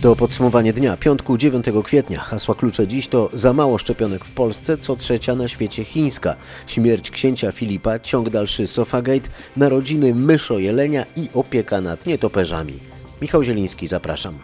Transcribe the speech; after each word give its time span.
To 0.00 0.16
podsumowanie 0.16 0.72
dnia, 0.72 0.96
piątku 0.96 1.38
9 1.38 1.66
kwietnia. 1.84 2.20
Hasła 2.20 2.54
klucze 2.54 2.86
dziś 2.86 3.08
to 3.08 3.30
za 3.32 3.52
mało 3.52 3.78
szczepionek 3.78 4.24
w 4.24 4.30
Polsce, 4.30 4.78
co 4.78 4.96
trzecia 4.96 5.34
na 5.34 5.48
świecie 5.48 5.84
chińska. 5.84 6.36
Śmierć 6.66 7.10
księcia 7.10 7.52
Filipa, 7.52 7.98
ciąg 7.98 8.30
dalszy 8.30 8.66
Sofagate, 8.66 9.30
narodziny 9.56 10.14
myszo 10.14 10.58
jelenia 10.58 11.04
i 11.16 11.28
opieka 11.34 11.80
nad 11.80 12.06
nietoperzami. 12.06 12.78
Michał 13.22 13.44
Zieliński, 13.44 13.86
zapraszam. 13.86 14.38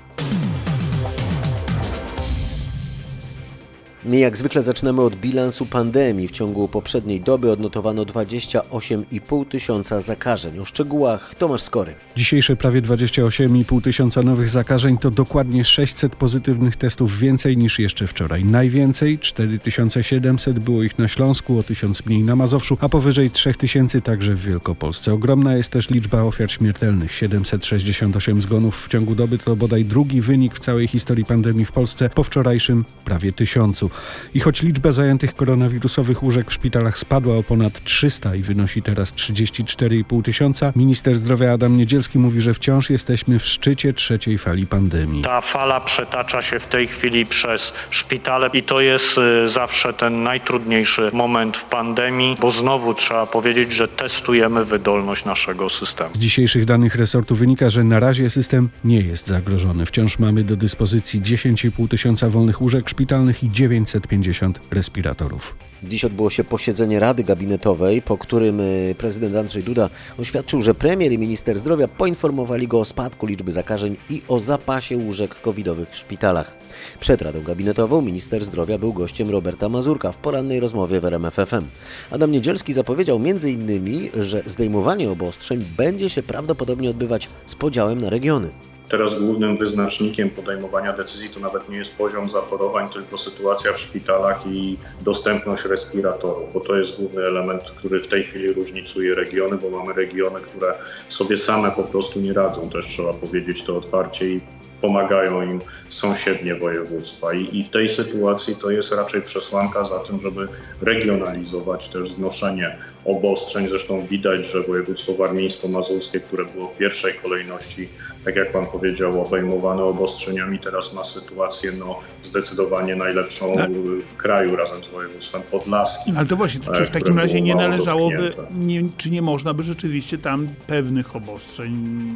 Jak 4.12 4.36
zwykle 4.36 4.62
zaczynamy 4.62 5.02
od 5.02 5.16
bilansu 5.16 5.66
pandemii. 5.66 6.28
W 6.28 6.30
ciągu 6.30 6.68
poprzedniej 6.68 7.20
doby 7.20 7.50
odnotowano 7.50 8.02
28,5 8.02 9.46
tysiąca 9.46 10.00
zakażeń. 10.00 10.58
O 10.58 10.64
szczegółach 10.64 11.34
Tomasz 11.34 11.62
Skory. 11.62 11.94
Dzisiejsze 12.16 12.56
prawie 12.56 12.82
28,5 12.82 13.82
tysiąca 13.82 14.22
nowych 14.22 14.48
zakażeń 14.48 14.98
to 14.98 15.10
dokładnie 15.10 15.64
600 15.64 16.16
pozytywnych 16.16 16.76
testów 16.76 17.18
więcej 17.18 17.56
niż 17.56 17.78
jeszcze 17.78 18.06
wczoraj. 18.06 18.44
Najwięcej 18.44 19.18
4700 19.18 20.58
było 20.58 20.82
ich 20.82 20.98
na 20.98 21.08
Śląsku, 21.08 21.58
o 21.58 21.62
1000 21.62 22.06
mniej 22.06 22.22
na 22.22 22.36
Mazowszu, 22.36 22.78
a 22.80 22.88
powyżej 22.88 23.30
3000 23.30 24.00
także 24.00 24.34
w 24.34 24.42
Wielkopolsce. 24.42 25.12
Ogromna 25.12 25.56
jest 25.56 25.70
też 25.70 25.90
liczba 25.90 26.22
ofiar 26.22 26.50
śmiertelnych. 26.50 27.12
768 27.12 28.40
zgonów 28.40 28.84
w 28.84 28.88
ciągu 28.88 29.14
doby 29.14 29.38
to 29.38 29.56
bodaj 29.56 29.84
drugi 29.84 30.20
wynik 30.20 30.54
w 30.54 30.58
całej 30.58 30.88
historii 30.88 31.24
pandemii 31.24 31.64
w 31.64 31.72
Polsce. 31.72 32.10
Po 32.10 32.24
wczorajszym 32.24 32.84
prawie 33.04 33.32
tysiącu. 33.32 33.90
I 34.34 34.40
choć 34.40 34.62
liczba 34.62 34.92
zajętych 34.92 35.34
koronawirusowych 35.34 36.22
łóżek 36.22 36.50
w 36.50 36.54
szpitalach 36.54 36.98
spadła 36.98 37.36
o 37.36 37.42
ponad 37.42 37.84
300 37.84 38.34
i 38.34 38.42
wynosi 38.42 38.82
teraz 38.82 39.12
34,5 39.12 40.22
tysiąca, 40.22 40.72
minister 40.76 41.14
zdrowia 41.14 41.52
Adam 41.52 41.76
Niedzielski 41.76 42.18
mówi, 42.18 42.40
że 42.40 42.54
wciąż 42.54 42.90
jesteśmy 42.90 43.38
w 43.38 43.46
szczycie 43.46 43.92
trzeciej 43.92 44.38
fali 44.38 44.66
pandemii. 44.66 45.22
Ta 45.22 45.40
fala 45.40 45.80
przetacza 45.80 46.42
się 46.42 46.60
w 46.60 46.66
tej 46.66 46.86
chwili 46.86 47.26
przez 47.26 47.72
szpitale 47.90 48.50
i 48.52 48.62
to 48.62 48.80
jest 48.80 49.18
y, 49.18 49.48
zawsze 49.48 49.92
ten 49.92 50.22
najtrudniejszy 50.22 51.10
moment 51.12 51.56
w 51.56 51.64
pandemii, 51.64 52.36
bo 52.40 52.50
znowu 52.50 52.94
trzeba 52.94 53.26
powiedzieć, 53.26 53.72
że 53.72 53.88
testujemy 53.88 54.64
wydolność 54.64 55.24
naszego 55.24 55.70
systemu. 55.70 56.10
Z 56.14 56.18
dzisiejszych 56.18 56.64
danych 56.64 56.94
resortu 56.94 57.34
wynika, 57.34 57.70
że 57.70 57.84
na 57.84 58.00
razie 58.00 58.30
system 58.30 58.68
nie 58.84 59.00
jest 59.00 59.26
zagrożony. 59.26 59.86
Wciąż 59.86 60.18
mamy 60.18 60.44
do 60.44 60.56
dyspozycji 60.56 61.20
10,5 61.22 61.88
tysiąca 61.88 62.30
wolnych 62.30 62.62
łóżek 62.62 62.88
szpitalnych 62.88 63.42
i 63.42 63.50
950 63.86 64.60
respiratorów. 64.70 65.56
Dziś 65.82 66.04
odbyło 66.04 66.30
się 66.30 66.44
posiedzenie 66.44 67.00
Rady 67.00 67.24
Gabinetowej, 67.24 68.02
po 68.02 68.18
którym 68.18 68.60
y, 68.60 68.94
prezydent 68.98 69.36
Andrzej 69.36 69.62
Duda 69.62 69.90
oświadczył, 70.18 70.62
że 70.62 70.74
premier 70.74 71.12
i 71.12 71.18
minister 71.18 71.58
zdrowia 71.58 71.88
poinformowali 71.88 72.68
go 72.68 72.80
o 72.80 72.84
spadku 72.84 73.26
liczby 73.26 73.52
zakażeń 73.52 73.96
i 74.10 74.22
o 74.28 74.40
zapasie 74.40 74.96
łóżek 74.96 75.40
covidowych 75.40 75.88
w 75.88 75.96
szpitalach. 75.96 76.56
Przed 77.00 77.22
Radą 77.22 77.42
Gabinetową 77.42 78.02
minister 78.02 78.44
zdrowia 78.44 78.78
był 78.78 78.92
gościem 78.92 79.30
Roberta 79.30 79.68
Mazurka 79.68 80.12
w 80.12 80.16
porannej 80.16 80.60
rozmowie 80.60 81.00
w 81.00 81.04
RMFFM. 81.04 81.64
Adam 82.10 82.32
Niedzielski 82.32 82.72
zapowiedział 82.72 83.16
m.in., 83.24 84.10
że 84.20 84.42
zdejmowanie 84.46 85.10
obostrzeń 85.10 85.64
będzie 85.76 86.10
się 86.10 86.22
prawdopodobnie 86.22 86.90
odbywać 86.90 87.28
z 87.46 87.54
podziałem 87.54 88.00
na 88.00 88.10
regiony. 88.10 88.50
Teraz 88.88 89.14
głównym 89.14 89.56
wyznacznikiem 89.56 90.30
podejmowania 90.30 90.92
decyzji 90.92 91.30
to 91.30 91.40
nawet 91.40 91.68
nie 91.68 91.76
jest 91.76 91.96
poziom 91.96 92.28
zachorowań, 92.28 92.88
tylko 92.88 93.18
sytuacja 93.18 93.72
w 93.72 93.80
szpitalach 93.80 94.46
i 94.46 94.78
dostępność 95.00 95.64
respiratorów, 95.64 96.52
bo 96.52 96.60
to 96.60 96.76
jest 96.76 96.96
główny 96.96 97.22
element, 97.22 97.62
który 97.70 98.00
w 98.00 98.08
tej 98.08 98.24
chwili 98.24 98.52
różnicuje 98.52 99.14
regiony, 99.14 99.56
bo 99.56 99.70
mamy 99.70 99.92
regiony, 99.92 100.40
które 100.40 100.74
sobie 101.08 101.38
same 101.38 101.70
po 101.70 101.82
prostu 101.82 102.20
nie 102.20 102.32
radzą, 102.32 102.70
też 102.70 102.86
trzeba 102.86 103.12
powiedzieć 103.12 103.62
to 103.62 103.76
otwarcie 103.76 104.28
i 104.28 104.40
pomagają 104.80 105.42
im 105.42 105.60
sąsiednie 105.88 106.54
województwa. 106.54 107.32
I, 107.32 107.58
I, 107.58 107.64
w 107.64 107.68
tej 107.68 107.88
sytuacji 107.88 108.56
to 108.56 108.70
jest 108.70 108.92
raczej 108.92 109.22
przesłanka 109.22 109.84
za 109.84 109.98
tym, 109.98 110.20
żeby 110.20 110.48
regionalizować 110.82 111.88
też 111.88 112.10
znoszenie 112.10 112.76
obostrzeń. 113.06 113.68
Zresztą 113.68 114.06
widać, 114.06 114.46
że 114.46 114.62
województwo 114.62 115.12
warmińsko-mazurskie, 115.12 116.20
które 116.20 116.44
było 116.44 116.68
w 116.68 116.78
pierwszej 116.78 117.14
kolejności, 117.14 117.88
tak 118.24 118.36
jak 118.36 118.52
pan 118.52 118.66
powiedział, 118.66 119.26
obejmowane 119.26 119.82
obostrzeniami, 119.82 120.58
teraz 120.58 120.92
ma 120.92 121.04
sytuację 121.04 121.72
no, 121.72 122.00
zdecydowanie 122.24 122.96
najlepszą 122.96 123.56
tak. 123.56 123.70
w 124.04 124.16
kraju 124.16 124.56
razem 124.56 124.84
z 124.84 124.88
województwem 124.88 125.42
podlaskim. 125.50 126.16
Ale 126.16 126.26
to 126.26 126.36
właśnie, 126.36 126.60
to 126.60 126.72
czy 126.72 126.84
w 126.84 126.90
takim 126.90 127.18
razie 127.18 127.40
nie 127.40 127.54
należałoby, 127.54 128.34
nie, 128.58 128.82
czy 128.96 129.10
nie 129.10 129.22
można 129.22 129.54
by 129.54 129.62
rzeczywiście 129.62 130.18
tam 130.18 130.48
pewnych 130.66 131.16
obostrzeń, 131.16 131.72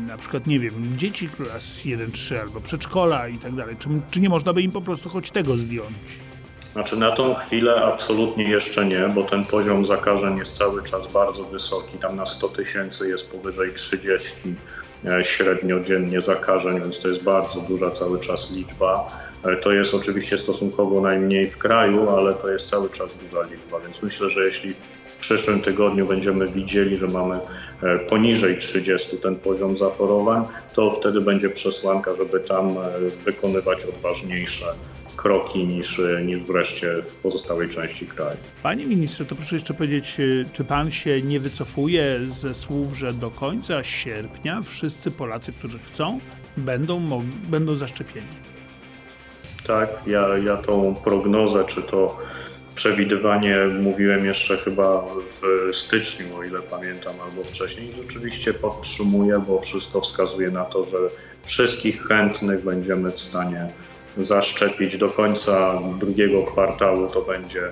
na 0.08 0.18
przykład, 0.18 0.46
nie 0.46 0.60
wiem, 0.60 0.72
dzieci 0.96 1.28
klas 1.28 1.64
1-3 1.84 2.36
albo 2.36 2.60
przedszkola 2.60 3.28
i 3.28 3.38
tak 3.38 3.54
dalej, 3.54 3.76
czy, 3.78 3.88
czy 4.10 4.20
nie 4.20 4.28
można 4.28 4.52
by 4.52 4.62
im 4.62 4.72
po 4.72 4.80
prostu 4.80 5.08
choć 5.08 5.30
tego 5.30 5.56
zdjąć? 5.56 5.96
Znaczy 6.72 6.96
na 6.96 7.10
tą 7.10 7.34
chwilę 7.34 7.74
absolutnie 7.74 8.44
jeszcze 8.44 8.86
nie, 8.86 9.08
bo 9.14 9.22
ten 9.22 9.44
poziom 9.44 9.86
zakażeń 9.86 10.38
jest 10.38 10.56
cały 10.56 10.82
czas 10.82 11.06
bardzo 11.06 11.44
wysoki. 11.44 11.98
Tam 11.98 12.16
na 12.16 12.26
100 12.26 12.48
tysięcy 12.48 13.08
jest 13.08 13.30
powyżej 13.30 13.74
30 13.74 14.54
e, 15.04 15.24
średnio 15.24 15.80
dziennie 15.80 16.20
zakażeń, 16.20 16.80
więc 16.80 17.00
to 17.00 17.08
jest 17.08 17.22
bardzo 17.22 17.60
duża 17.60 17.90
cały 17.90 18.20
czas 18.20 18.50
liczba. 18.50 19.20
E, 19.44 19.56
to 19.56 19.72
jest 19.72 19.94
oczywiście 19.94 20.38
stosunkowo 20.38 21.00
najmniej 21.00 21.48
w 21.48 21.58
kraju, 21.58 22.10
ale 22.10 22.34
to 22.34 22.48
jest 22.48 22.68
cały 22.68 22.90
czas 22.90 23.10
duża 23.14 23.42
liczba, 23.42 23.80
więc 23.80 24.02
myślę, 24.02 24.28
że 24.28 24.44
jeśli 24.44 24.74
w 24.74 24.86
przyszłym 25.20 25.60
tygodniu 25.60 26.06
będziemy 26.06 26.48
widzieli, 26.48 26.96
że 26.96 27.08
mamy 27.08 27.38
e, 27.82 27.98
poniżej 27.98 28.58
30 28.58 29.16
ten 29.16 29.36
poziom 29.36 29.76
zachorowań, 29.76 30.44
to 30.74 30.90
wtedy 30.90 31.20
będzie 31.20 31.50
przesłanka, 31.50 32.14
żeby 32.14 32.40
tam 32.40 32.76
wykonywać 33.24 33.84
odważniejsze 33.84 34.74
kroki 35.22 35.66
niż, 35.66 36.00
niż 36.24 36.40
wreszcie 36.40 37.02
w 37.02 37.16
pozostałej 37.16 37.68
części 37.68 38.06
kraju. 38.06 38.36
Panie 38.62 38.86
ministrze, 38.86 39.24
to 39.26 39.34
proszę 39.34 39.56
jeszcze 39.56 39.74
powiedzieć, 39.74 40.16
czy 40.52 40.64
pan 40.64 40.90
się 40.90 41.22
nie 41.22 41.40
wycofuje 41.40 42.20
ze 42.28 42.54
słów, 42.54 42.98
że 42.98 43.12
do 43.12 43.30
końca 43.30 43.82
sierpnia 43.82 44.62
wszyscy 44.62 45.10
Polacy, 45.10 45.52
którzy 45.52 45.78
chcą, 45.78 46.20
będą, 46.56 47.22
będą 47.48 47.74
zaszczepieni? 47.74 48.26
Tak, 49.66 49.88
ja, 50.06 50.38
ja 50.38 50.56
tą 50.56 50.94
prognozę, 51.04 51.64
czy 51.64 51.82
to 51.82 52.18
przewidywanie 52.74 53.56
mówiłem 53.80 54.24
jeszcze 54.24 54.56
chyba 54.56 55.04
w 55.30 55.76
styczniu, 55.76 56.36
o 56.36 56.44
ile 56.44 56.60
pamiętam, 56.60 57.14
albo 57.24 57.44
wcześniej. 57.44 57.92
Rzeczywiście 57.92 58.54
podtrzymuję, 58.54 59.42
bo 59.48 59.60
wszystko 59.60 60.00
wskazuje 60.00 60.50
na 60.50 60.64
to, 60.64 60.84
że 60.84 60.98
wszystkich 61.42 62.02
chętnych 62.06 62.64
będziemy 62.64 63.10
w 63.10 63.20
stanie 63.20 63.68
zaszczepić 64.16 64.96
do 64.96 65.08
końca 65.08 65.80
drugiego 66.00 66.42
kwartału 66.42 67.08
to 67.08 67.22
będzie 67.22 67.62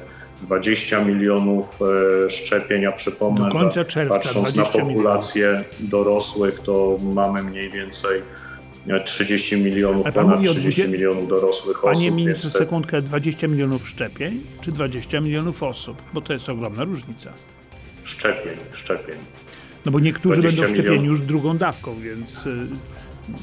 20 0.42 1.04
milionów 1.04 1.78
e, 2.26 2.30
szczepień, 2.30 2.86
a 2.86 2.92
przypomnę, 2.92 3.44
do 3.44 3.50
końca 3.50 3.84
czerwca, 3.84 4.14
patrząc 4.14 4.54
na 4.54 4.64
populację 4.64 5.46
milionów. 5.46 5.90
dorosłych, 5.90 6.60
to 6.60 6.98
mamy 7.02 7.42
mniej 7.42 7.70
więcej 7.70 8.22
30 9.04 9.56
milionów, 9.56 10.06
ponad 10.14 10.40
30 10.40 10.60
20... 10.60 10.86
milionów 10.88 11.28
dorosłych 11.28 11.80
Panie 11.82 11.92
osób. 11.92 12.04
Panie 12.04 12.10
ministrze, 12.10 12.50
te... 12.50 12.58
sekundkę, 12.58 13.02
20 13.02 13.48
milionów 13.48 13.88
szczepień 13.88 14.40
czy 14.60 14.72
20 14.72 15.20
milionów 15.20 15.62
osób? 15.62 16.02
Bo 16.12 16.20
to 16.20 16.32
jest 16.32 16.48
ogromna 16.48 16.84
różnica. 16.84 17.32
Szczepień, 18.04 18.56
szczepień. 18.72 19.16
No 19.84 19.92
bo 19.92 20.00
niektórzy 20.00 20.42
będą 20.42 20.56
szczepieni 20.56 20.78
milionów. 20.82 21.06
już 21.06 21.20
drugą 21.20 21.56
dawką, 21.56 22.00
więc 22.00 22.46
y, 22.46 22.66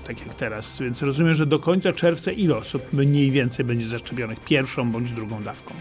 tak 0.07 0.19
jak 0.19 0.33
teraz. 0.33 0.79
Więc 0.79 1.01
rozumiem, 1.01 1.35
że 1.35 1.45
do 1.45 1.59
końca 1.59 1.93
czerwca 1.93 2.31
ile 2.31 2.57
osób 2.57 2.93
mniej 2.93 3.31
więcej 3.31 3.65
będzie 3.65 3.87
zaszczepionych 3.87 4.39
pierwszą 4.39 4.91
bądź 4.91 5.11
drugą 5.11 5.43
dawką? 5.43 5.73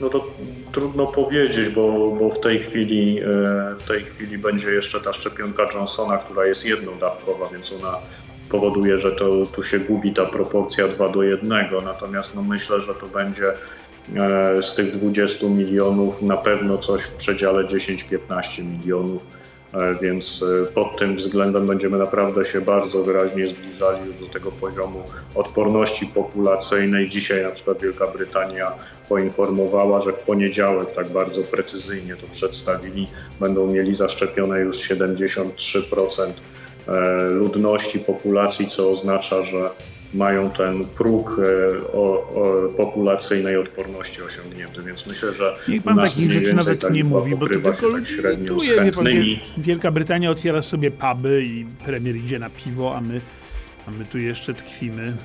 No 0.00 0.08
to 0.08 0.26
trudno 0.72 1.06
powiedzieć, 1.06 1.68
bo, 1.68 2.10
bo 2.10 2.30
w, 2.30 2.40
tej 2.40 2.58
chwili, 2.58 3.18
e, 3.18 3.24
w 3.78 3.82
tej 3.82 4.04
chwili 4.04 4.38
będzie 4.38 4.70
jeszcze 4.70 5.00
ta 5.00 5.12
szczepionka 5.12 5.68
Johnsona, 5.74 6.18
która 6.18 6.46
jest 6.46 6.66
jednodawkowa, 6.66 7.48
więc 7.52 7.72
ona 7.72 7.98
powoduje, 8.48 8.98
że 8.98 9.12
to, 9.12 9.46
tu 9.46 9.62
się 9.62 9.78
gubi 9.78 10.12
ta 10.12 10.24
proporcja 10.24 10.88
2 10.88 11.08
do 11.08 11.22
1. 11.22 11.48
Natomiast 11.84 12.34
no 12.34 12.42
myślę, 12.42 12.80
że 12.80 12.94
to 12.94 13.06
będzie 13.06 13.52
e, 14.16 14.62
z 14.62 14.74
tych 14.74 14.90
20 14.90 15.46
milionów 15.46 16.22
na 16.22 16.36
pewno 16.36 16.78
coś 16.78 17.02
w 17.02 17.12
przedziale 17.12 17.64
10-15 17.64 18.64
milionów 18.64 19.22
więc 20.00 20.44
e, 20.62 20.66
pod 20.66 20.98
tym 20.98 21.16
względem 21.16 21.66
będziemy 21.66 21.98
naprawdę 21.98 22.44
się 22.44 22.60
bardzo 22.60 23.02
wyraźnie 23.02 23.48
zbliżali 23.48 24.06
już 24.06 24.18
do 24.18 24.26
tego 24.26 24.52
poziomu 24.52 25.02
odporności 25.34 26.06
populacyjnej. 26.06 27.08
Dzisiaj 27.08 27.42
na 27.42 27.50
przykład 27.50 27.82
Wielka 27.82 28.06
Brytania 28.06 28.72
poinformowała, 29.08 30.00
że 30.00 30.12
w 30.12 30.20
poniedziałek 30.20 30.92
tak 30.92 31.08
bardzo 31.08 31.42
precyzyjnie 31.42 32.16
to 32.16 32.26
przedstawili, 32.32 33.08
będą 33.40 33.66
mieli 33.66 33.94
zaszczepione 33.94 34.60
już 34.60 34.76
73% 34.76 36.32
e, 36.88 37.00
ludności 37.30 37.98
populacji, 37.98 38.66
co 38.66 38.90
oznacza, 38.90 39.42
że 39.42 39.70
mają 40.14 40.50
ten 40.50 40.84
próg 40.84 41.40
e, 41.40 41.92
o, 41.92 42.02
o 42.34 42.68
populacyjnej 42.76 43.56
odporności 43.56 44.22
osiągnięty, 44.22 44.82
więc 44.82 45.06
myślę, 45.06 45.32
że 45.32 45.56
Niech 45.68 45.82
pan 45.82 45.96
takich 45.96 46.32
rzeczy 46.32 46.54
nawet 46.54 46.90
nie 46.90 47.04
mówi, 47.04 47.36
bo 47.36 47.46
to 47.46 47.52
tylko 47.52 47.72
tak 47.72 48.06
średnio 48.06 48.60
z 48.60 48.66
chętnymi. 48.66 49.40
Wielka 49.58 49.90
Brytania 49.90 50.30
otwiera 50.30 50.62
sobie 50.62 50.90
puby 50.90 51.44
i 51.44 51.66
premier 51.84 52.16
idzie 52.16 52.38
na 52.38 52.50
piwo, 52.50 52.96
a 52.96 53.00
my 53.00 53.20
A 53.86 53.90
my 53.90 54.04
tu 54.04 54.18
jeszcze 54.18 54.54
tkwimy, 54.54 55.16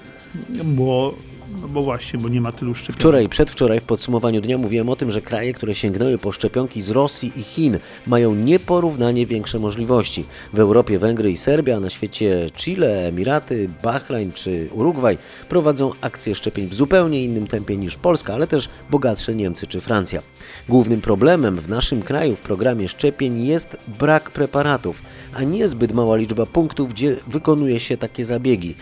bo 0.63 1.16
no 1.62 1.68
bo 1.68 1.83
właśnie, 1.83 2.19
bo 2.19 2.30
nie 2.30 2.42
ma 2.42 2.51
tylu 2.51 2.75
szczepionek. 2.75 3.00
Wczoraj, 3.00 3.30
przedwczoraj 3.30 3.80
w 3.80 3.83
podsumowaniu 3.83 4.42
dnia 4.42 4.57
mówiłem 4.57 4.89
o 4.89 4.95
tym, 4.95 5.12
że 5.12 5.21
kraje, 5.21 5.53
które 5.53 5.75
sięgnęły 5.75 6.18
po 6.18 6.31
szczepionki 6.31 6.81
z 6.81 6.89
Rosji 6.89 7.31
i 7.36 7.44
Chin 7.44 7.80
mają 8.07 8.36
nieporównanie 8.36 9.25
większe 9.25 9.59
możliwości. 9.59 10.25
W 10.53 10.59
Europie 10.59 11.00
Węgry 11.00 11.31
i 11.31 11.38
Serbia, 11.38 11.77
a 11.77 11.80
na 11.80 11.89
świecie 11.89 12.50
Chile, 12.56 13.07
Emiraty, 13.07 13.69
Bahrain 13.83 14.31
czy 14.31 14.68
Urugwaj 14.71 15.18
prowadzą 15.50 15.92
akcje 16.01 16.36
szczepień 16.36 16.69
w 16.69 16.74
zupełnie 16.74 17.24
innym 17.24 17.48
tempie 17.48 17.77
niż 17.77 17.98
Polska, 17.98 18.33
ale 18.33 18.48
też 18.48 18.69
bogatsze 18.89 19.36
Niemcy 19.36 19.68
czy 19.68 19.81
Francja. 19.81 20.21
Głównym 20.69 21.01
problemem 21.01 21.57
w 21.57 21.69
naszym 21.69 22.01
kraju 22.01 22.36
w 22.36 22.42
programie 22.42 22.88
szczepień 22.88 23.45
jest 23.45 23.77
brak 24.00 24.31
preparatów, 24.31 25.01
a 25.33 25.44
nie 25.44 25.68
zbyt 25.68 25.92
mała 25.92 26.18
liczba 26.18 26.45
punktów, 26.45 26.89
gdzie 26.89 27.15
wykonuje 27.27 27.80
się 27.80 27.98
takie 27.98 28.25
zabiegi, 28.25 28.75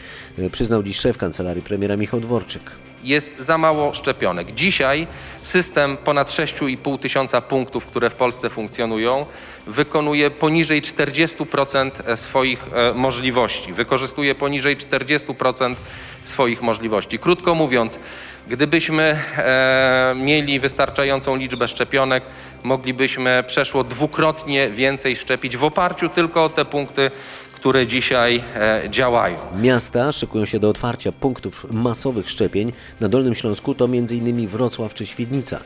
przyznał 0.52 0.84
dziś 0.84 0.98
szef 0.98 1.18
kancelarii 1.18 1.64
premiera 1.64 1.98
Michał 1.98 2.20
Dworczyk 2.20 2.59
jest 3.04 3.32
za 3.40 3.58
mało 3.58 3.94
szczepionek. 3.94 4.52
Dzisiaj 4.52 5.08
system 5.44 5.98
ponad 5.98 6.30
6,5 6.30 7.00
tysiąca 7.00 7.42
punktów, 7.42 7.86
które 7.86 8.10
w 8.10 8.14
Polsce 8.14 8.50
funkcjonują, 8.50 9.26
wykonuje 9.68 10.32
poniżej 10.32 10.82
40% 10.82 12.16
swoich 12.16 12.66
e, 12.74 12.94
możliwości, 12.94 13.74
wykorzystuje 13.74 14.36
poniżej 14.36 14.78
40% 14.78 15.76
swoich 16.24 16.62
możliwości. 16.62 17.20
Krótko 17.20 17.56
mówiąc, 17.56 18.00
gdybyśmy 18.48 19.20
e, 19.38 20.16
mieli 20.18 20.60
wystarczającą 20.60 21.36
liczbę 21.36 21.68
szczepionek, 21.68 22.24
moglibyśmy 22.64 23.44
przeszło 23.48 23.84
dwukrotnie 23.84 24.70
więcej 24.70 25.16
szczepić 25.16 25.58
w 25.58 25.64
oparciu 25.64 26.10
tylko 26.10 26.44
o 26.44 26.50
te 26.50 26.66
punkty, 26.66 27.12
które 27.60 27.88
dzisiaj 27.88 28.44
e, 28.56 28.90
działają. 28.90 29.38
Miasta 29.58 30.12
szykują 30.12 30.46
się 30.46 30.60
do 30.60 30.70
otwarcia 30.70 31.12
punktów 31.12 31.66
masowych 31.72 32.30
szczepień. 32.30 32.74
Na 33.00 33.08
Dolnym 33.08 33.36
Śląsku 33.36 33.76
to 33.76 33.86
m.in. 33.86 34.48
Wrocław 34.48 34.94
czy 34.94 35.06
Świdnica. 35.06 35.60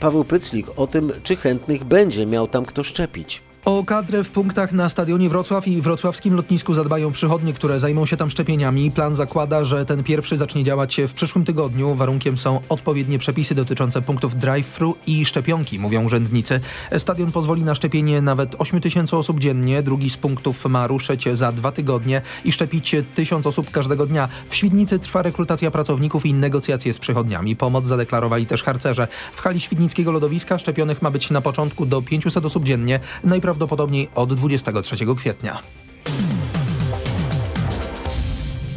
Paweł 0.00 0.24
Pyclik 0.24 0.66
o 0.76 0.86
tym, 0.86 1.12
czy 1.22 1.36
chętnych 1.36 1.84
będzie 1.84 2.26
miał 2.26 2.48
tam 2.48 2.64
kto 2.64 2.82
szczepić. 2.82 3.49
O 3.64 3.84
kadrę 3.84 4.24
w 4.24 4.30
punktach 4.30 4.72
na 4.72 4.88
Stadionie 4.88 5.28
Wrocław 5.28 5.68
i 5.68 5.82
wrocławskim 5.82 6.34
lotnisku 6.34 6.74
zadbają 6.74 7.12
przychodnie, 7.12 7.52
które 7.52 7.80
zajmą 7.80 8.06
się 8.06 8.16
tam 8.16 8.30
szczepieniami. 8.30 8.90
Plan 8.90 9.14
zakłada, 9.14 9.64
że 9.64 9.84
ten 9.84 10.04
pierwszy 10.04 10.36
zacznie 10.36 10.64
działać 10.64 11.00
w 11.08 11.12
przyszłym 11.12 11.44
tygodniu. 11.44 11.94
Warunkiem 11.94 12.38
są 12.38 12.60
odpowiednie 12.68 13.18
przepisy 13.18 13.54
dotyczące 13.54 14.02
punktów 14.02 14.34
drive-thru 14.36 14.94
i 15.06 15.24
szczepionki, 15.24 15.78
mówią 15.78 16.04
urzędnicy. 16.04 16.60
Stadion 16.98 17.32
pozwoli 17.32 17.64
na 17.64 17.74
szczepienie 17.74 18.22
nawet 18.22 18.56
8 18.58 18.80
tysięcy 18.80 19.16
osób 19.16 19.40
dziennie. 19.40 19.82
Drugi 19.82 20.10
z 20.10 20.16
punktów 20.16 20.64
ma 20.64 20.86
ruszyć 20.86 21.28
za 21.32 21.52
dwa 21.52 21.72
tygodnie 21.72 22.22
i 22.44 22.52
szczepić 22.52 22.96
tysiąc 23.14 23.46
osób 23.46 23.70
każdego 23.70 24.06
dnia. 24.06 24.28
W 24.48 24.54
Świdnicy 24.54 24.98
trwa 24.98 25.22
rekrutacja 25.22 25.70
pracowników 25.70 26.26
i 26.26 26.34
negocjacje 26.34 26.92
z 26.92 26.98
przychodniami. 26.98 27.56
Pomoc 27.56 27.84
zadeklarowali 27.84 28.46
też 28.46 28.62
harcerze. 28.62 29.08
W 29.32 29.40
hali 29.40 29.60
świdnickiego 29.60 30.12
lodowiska 30.12 30.58
szczepionych 30.58 31.02
ma 31.02 31.10
być 31.10 31.30
na 31.30 31.40
początku 31.40 31.86
do 31.86 32.02
500 32.02 32.44
osób 32.44 32.64
dziennie. 32.64 33.00
Najprawdopodobniej 33.24 33.49
najprawdopodobniej 33.50 34.08
od 34.14 34.34
23 34.34 35.06
kwietnia. 35.16 35.62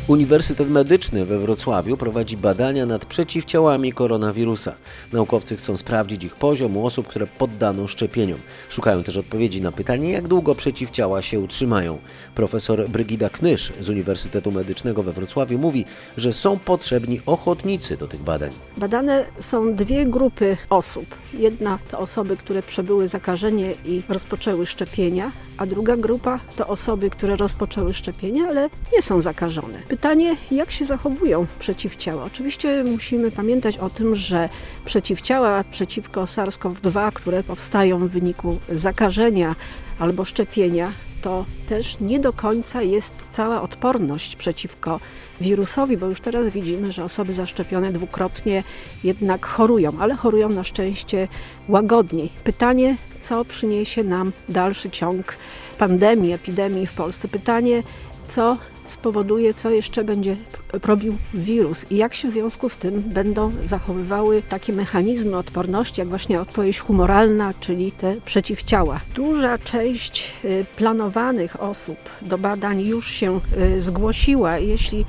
Uniwersytet 0.08 0.70
Medyczny 0.70 1.26
we 1.26 1.40
Wrocławiu 1.40 1.98
prowadzi 1.98 2.38
badania 2.38 2.86
nad 2.86 3.06
przeciwciałami 3.06 3.94
koronawirusa. 3.94 4.76
Naukowcy 5.14 5.56
chcą 5.56 5.78
sprawdzić 5.78 6.24
ich 6.24 6.36
poziom 6.36 6.78
u 6.78 6.86
osób, 6.86 7.08
które 7.08 7.28
poddano 7.28 7.88
szczepieniom. 7.88 8.40
Szukają 8.70 9.04
też 9.04 9.18
odpowiedzi 9.18 9.62
na 9.62 9.72
pytanie, 9.72 10.12
jak 10.12 10.28
długo 10.28 10.56
przeciwciała 10.56 11.22
się 11.22 11.40
utrzymają. 11.40 11.98
Profesor 12.36 12.90
Brygida 12.90 13.30
Knysz 13.30 13.74
z 13.80 13.90
Uniwersytetu 13.90 14.52
Medycznego 14.52 15.04
we 15.04 15.12
Wrocławiu 15.12 15.60
mówi, 15.60 15.86
że 16.18 16.34
są 16.34 16.60
potrzebni 16.60 17.22
ochotnicy 17.26 17.98
do 17.98 18.08
tych 18.08 18.22
badań. 18.22 18.52
Badane 18.78 19.26
są 19.40 19.76
dwie 19.76 20.06
grupy 20.06 20.58
osób. 20.70 21.06
Jedna 21.34 21.80
to 21.92 22.00
osoby, 22.00 22.38
które 22.38 22.64
przebyły 22.64 23.08
zakażenie 23.08 23.74
i 23.86 24.02
rozpoczęły 24.10 24.66
szczepienia, 24.66 25.32
a 25.58 25.66
druga 25.66 25.98
grupa 25.98 26.40
to 26.56 26.68
osoby, 26.68 27.10
które 27.10 27.36
rozpoczęły 27.36 27.94
szczepienia, 27.94 28.48
ale 28.48 28.70
nie 28.94 29.02
są 29.02 29.22
zakażone. 29.22 29.80
Pytanie, 29.88 30.36
jak 30.52 30.72
się 30.72 30.86
zachowują 30.86 31.46
przeciwciała? 31.60 32.24
Oczywiście 32.24 32.84
musimy 32.84 33.32
pamiętać 33.32 33.78
o 33.78 33.90
tym, 33.90 34.16
że 34.16 34.50
przeciwciała 34.86 35.64
przeciwko 35.64 36.24
SARS-CoV-2, 36.24 37.12
które 37.12 37.44
powstają 37.44 38.00
w 38.00 38.12
wyniku 38.12 38.58
zakażenia 38.72 39.56
albo 40.00 40.26
szczepienia, 40.26 40.92
to 41.24 41.46
też 41.70 42.00
nie 42.00 42.20
do 42.20 42.34
końca 42.34 42.82
jest 42.82 43.14
cała 43.34 43.62
odporność 43.62 44.36
przeciwko 44.36 45.00
wirusowi, 45.42 45.98
bo 45.98 46.06
już 46.06 46.22
teraz 46.22 46.48
widzimy, 46.50 46.92
że 46.92 47.04
osoby 47.04 47.34
zaszczepione 47.34 47.92
dwukrotnie 47.92 48.64
jednak 49.04 49.46
chorują, 49.46 49.92
ale 50.00 50.16
chorują 50.16 50.50
na 50.50 50.64
szczęście 50.64 51.28
łagodniej. 51.70 52.30
Pytanie, 52.44 52.98
co 53.22 53.46
przyniesie 53.46 54.04
nam 54.04 54.32
dalszy 54.50 54.90
ciąg 54.90 55.38
pandemii, 55.78 56.34
epidemii 56.34 56.88
w 56.88 56.94
Polsce? 56.94 57.28
Pytanie, 57.28 57.84
co 58.28 58.58
spowoduje, 58.94 59.54
co 59.54 59.70
jeszcze 59.70 60.04
będzie 60.04 60.36
robił 60.84 61.18
wirus 61.34 61.86
i 61.92 61.98
jak 61.98 62.14
się 62.14 62.28
w 62.28 62.32
związku 62.32 62.70
z 62.70 62.78
tym 62.78 63.02
będą 63.02 63.52
zachowywały 63.66 64.42
takie 64.50 64.74
mechanizmy 64.74 65.38
odporności, 65.38 66.02
jak 66.02 66.10
właśnie 66.10 66.42
odpowiedź 66.42 66.80
humoralna, 66.80 67.54
czyli 67.60 67.92
te 67.92 68.16
przeciwciała. 68.26 69.00
Duża 69.16 69.58
część 69.58 70.34
y, 70.46 70.66
planowanych 70.76 71.62
osób 71.62 71.98
do 72.22 72.38
badań 72.38 72.82
już 72.82 73.12
się 73.12 73.40
y, 73.78 73.82
zgłosiła. 73.82 74.58
Jeśli 74.58 75.06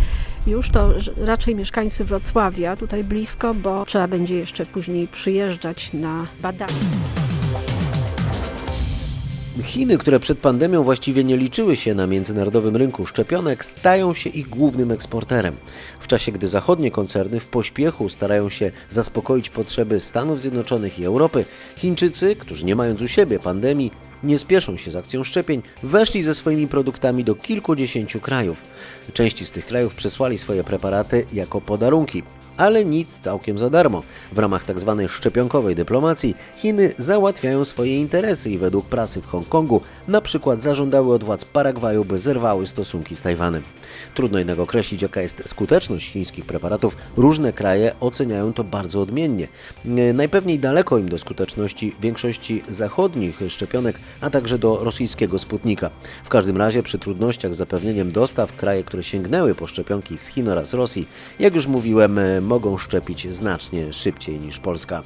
już 0.46 0.70
to 0.70 0.94
raczej 1.16 1.54
mieszkańcy 1.54 2.04
Wrocławia, 2.04 2.76
tutaj 2.76 3.04
blisko, 3.04 3.54
bo 3.54 3.86
trzeba 3.86 4.08
będzie 4.08 4.36
jeszcze 4.36 4.66
później 4.66 5.08
przyjeżdżać 5.08 5.92
na 5.92 6.26
badania. 6.40 7.23
Chiny, 9.62 9.98
które 9.98 10.20
przed 10.20 10.38
pandemią 10.38 10.82
właściwie 10.82 11.24
nie 11.24 11.36
liczyły 11.36 11.76
się 11.76 11.94
na 11.94 12.06
międzynarodowym 12.06 12.76
rynku 12.76 13.06
szczepionek, 13.06 13.64
stają 13.64 14.14
się 14.14 14.30
ich 14.30 14.48
głównym 14.48 14.90
eksporterem. 14.90 15.56
W 16.00 16.06
czasie, 16.06 16.32
gdy 16.32 16.46
zachodnie 16.46 16.90
koncerny 16.90 17.40
w 17.40 17.46
pośpiechu 17.46 18.08
starają 18.08 18.48
się 18.48 18.70
zaspokoić 18.90 19.50
potrzeby 19.50 20.00
Stanów 20.00 20.40
Zjednoczonych 20.40 20.98
i 20.98 21.04
Europy, 21.04 21.44
Chińczycy, 21.76 22.36
którzy 22.36 22.64
nie 22.64 22.76
mając 22.76 23.02
u 23.02 23.08
siebie 23.08 23.38
pandemii, 23.38 23.90
nie 24.22 24.38
spieszą 24.38 24.76
się 24.76 24.90
z 24.90 24.96
akcją 24.96 25.24
szczepień, 25.24 25.62
weszli 25.82 26.22
ze 26.22 26.34
swoimi 26.34 26.68
produktami 26.68 27.24
do 27.24 27.34
kilkudziesięciu 27.34 28.20
krajów. 28.20 28.64
Części 29.12 29.46
z 29.46 29.50
tych 29.50 29.66
krajów 29.66 29.94
przesłali 29.94 30.38
swoje 30.38 30.64
preparaty 30.64 31.26
jako 31.32 31.60
podarunki 31.60 32.22
ale 32.56 32.84
nic 32.84 33.18
całkiem 33.18 33.58
za 33.58 33.70
darmo. 33.70 34.02
W 34.32 34.38
ramach 34.38 34.64
tzw. 34.64 34.96
Tak 35.00 35.10
szczepionkowej 35.10 35.74
dyplomacji 35.74 36.34
Chiny 36.56 36.94
załatwiają 36.98 37.64
swoje 37.64 38.00
interesy 38.00 38.50
i 38.50 38.58
według 38.58 38.86
prasy 38.86 39.20
w 39.20 39.26
Hongkongu 39.26 39.80
na 40.08 40.20
przykład 40.20 40.62
zażądały 40.62 41.14
od 41.14 41.24
władz 41.24 41.44
Paragwaju, 41.44 42.04
by 42.04 42.18
zerwały 42.18 42.66
stosunki 42.66 43.16
z 43.16 43.22
Tajwanem. 43.22 43.62
Trudno 44.14 44.38
jednak 44.38 44.58
określić, 44.58 45.02
jaka 45.02 45.22
jest 45.22 45.48
skuteczność 45.48 46.10
chińskich 46.10 46.44
preparatów. 46.44 46.96
Różne 47.16 47.52
kraje 47.52 47.92
oceniają 48.00 48.52
to 48.52 48.64
bardzo 48.64 49.00
odmiennie. 49.00 49.48
Najpewniej 50.14 50.58
daleko 50.58 50.98
im 50.98 51.08
do 51.08 51.18
skuteczności 51.18 51.96
większości 52.00 52.62
zachodnich 52.68 53.40
szczepionek, 53.48 53.98
a 54.20 54.30
także 54.30 54.58
do 54.58 54.84
rosyjskiego 54.84 55.38
Sputnika. 55.38 55.90
W 56.24 56.28
każdym 56.28 56.56
razie 56.56 56.82
przy 56.82 56.98
trudnościach 56.98 57.54
z 57.54 57.56
zapewnieniem 57.56 58.12
dostaw 58.12 58.56
kraje, 58.56 58.84
które 58.84 59.02
sięgnęły 59.02 59.54
po 59.54 59.66
szczepionki 59.66 60.18
z 60.18 60.26
Chin 60.26 60.48
oraz 60.48 60.74
Rosji, 60.74 61.08
jak 61.38 61.54
już 61.54 61.66
mówiłem, 61.66 62.20
mogą 62.44 62.78
szczepić 62.78 63.34
znacznie 63.34 63.92
szybciej 63.92 64.40
niż 64.40 64.60
Polska. 64.60 65.02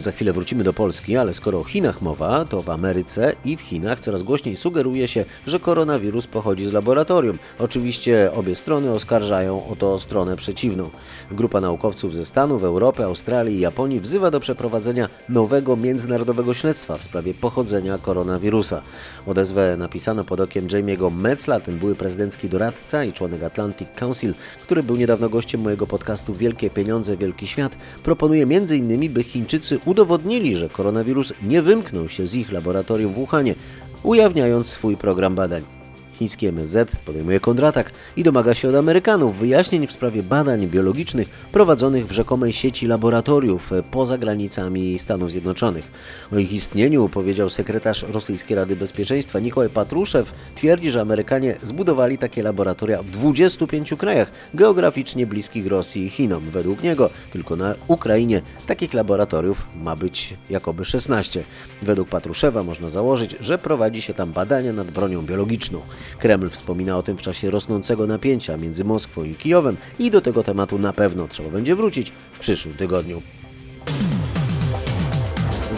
Za 0.00 0.12
chwilę 0.12 0.32
wrócimy 0.32 0.64
do 0.64 0.72
Polski, 0.72 1.16
ale 1.16 1.32
skoro 1.32 1.60
o 1.60 1.64
Chinach 1.64 2.02
mowa, 2.02 2.44
to 2.44 2.62
w 2.62 2.70
Ameryce 2.70 3.32
i 3.44 3.56
w 3.56 3.60
Chinach 3.60 4.00
coraz 4.00 4.22
głośniej 4.22 4.56
sugeruje 4.56 5.08
się, 5.08 5.24
że 5.46 5.60
koronawirus 5.60 6.26
pochodzi 6.26 6.66
z 6.66 6.72
laboratorium. 6.72 7.38
Oczywiście 7.58 8.32
obie 8.34 8.54
strony 8.54 8.92
oskarżają 8.92 9.66
o 9.68 9.76
to 9.76 9.98
stronę 9.98 10.36
przeciwną. 10.36 10.90
Grupa 11.30 11.60
naukowców 11.60 12.14
ze 12.14 12.24
Stanów, 12.24 12.64
Europy, 12.64 13.04
Australii 13.04 13.56
i 13.56 13.60
Japonii 13.60 14.00
wzywa 14.00 14.30
do 14.30 14.40
przeprowadzenia 14.40 15.08
nowego 15.28 15.76
międzynarodowego 15.76 16.54
śledztwa 16.54 16.98
w 16.98 17.04
sprawie 17.04 17.34
pochodzenia 17.34 17.98
koronawirusa. 17.98 18.82
Odezwę 19.26 19.76
napisano 19.76 20.24
pod 20.24 20.40
okiem 20.40 20.66
Jamie'ego 20.66 21.12
Metzla, 21.12 21.60
ten 21.60 21.78
były 21.78 21.94
prezydencki 21.94 22.48
doradca 22.48 23.04
i 23.04 23.12
członek 23.12 23.42
Atlantic 23.42 23.88
Council, 23.96 24.34
który 24.62 24.82
był 24.82 24.96
niedawno 24.96 25.28
gościem 25.28 25.60
mojego 25.60 25.86
podcastu 25.86 26.34
Wielkie 26.34 26.70
Pieniądze, 26.70 27.16
Wielki 27.16 27.46
Świat. 27.46 27.76
Proponuje 28.02 28.42
m.in., 28.42 29.12
by 29.12 29.22
Chińczycy 29.22 29.81
udowodnili, 29.84 30.56
że 30.56 30.68
koronawirus 30.68 31.32
nie 31.42 31.62
wymknął 31.62 32.08
się 32.08 32.26
z 32.26 32.34
ich 32.34 32.52
laboratorium 32.52 33.12
w 33.12 33.16
Wuhanie, 33.16 33.54
ujawniając 34.02 34.68
swój 34.68 34.96
program 34.96 35.34
badań. 35.34 35.81
Chiński 36.12 36.46
MSZ 36.46 36.96
podejmuje 37.04 37.40
kontratak 37.40 37.90
i 38.16 38.22
domaga 38.22 38.54
się 38.54 38.68
od 38.68 38.74
Amerykanów 38.74 39.38
wyjaśnień 39.38 39.86
w 39.86 39.92
sprawie 39.92 40.22
badań 40.22 40.66
biologicznych 40.66 41.28
prowadzonych 41.28 42.06
w 42.06 42.12
rzekomej 42.12 42.52
sieci 42.52 42.86
laboratoriów 42.86 43.70
poza 43.90 44.18
granicami 44.18 44.98
Stanów 44.98 45.30
Zjednoczonych. 45.30 45.90
O 46.32 46.38
ich 46.38 46.52
istnieniu 46.52 47.08
powiedział 47.08 47.50
sekretarz 47.50 48.02
Rosyjskiej 48.02 48.56
Rady 48.56 48.76
Bezpieczeństwa 48.76 49.38
Nikołaj 49.38 49.68
Patruszew. 49.68 50.34
Twierdzi, 50.54 50.90
że 50.90 51.00
Amerykanie 51.00 51.56
zbudowali 51.62 52.18
takie 52.18 52.42
laboratoria 52.42 53.02
w 53.02 53.10
25 53.10 53.94
krajach 53.98 54.30
geograficznie 54.54 55.26
bliskich 55.26 55.66
Rosji 55.66 56.06
i 56.06 56.10
Chinom. 56.10 56.50
Według 56.50 56.82
niego 56.82 57.10
tylko 57.32 57.56
na 57.56 57.74
Ukrainie 57.88 58.42
takich 58.66 58.94
laboratoriów 58.94 59.66
ma 59.82 59.96
być 59.96 60.34
jakoby 60.50 60.84
16. 60.84 61.44
Według 61.82 62.08
Patruszewa 62.08 62.62
można 62.62 62.90
założyć, 62.90 63.36
że 63.40 63.58
prowadzi 63.58 64.02
się 64.02 64.14
tam 64.14 64.32
badania 64.32 64.72
nad 64.72 64.90
bronią 64.90 65.22
biologiczną. 65.22 65.80
Kreml 66.18 66.50
wspomina 66.50 66.98
o 66.98 67.02
tym 67.02 67.16
w 67.16 67.22
czasie 67.22 67.50
rosnącego 67.50 68.06
napięcia 68.06 68.56
między 68.56 68.84
Moskwą 68.84 69.24
i 69.24 69.34
Kijowem 69.34 69.76
i 69.98 70.10
do 70.10 70.20
tego 70.20 70.42
tematu 70.42 70.78
na 70.78 70.92
pewno 70.92 71.28
trzeba 71.28 71.50
będzie 71.50 71.74
wrócić 71.74 72.12
w 72.32 72.38
przyszłym 72.38 72.74
tygodniu. 72.74 73.22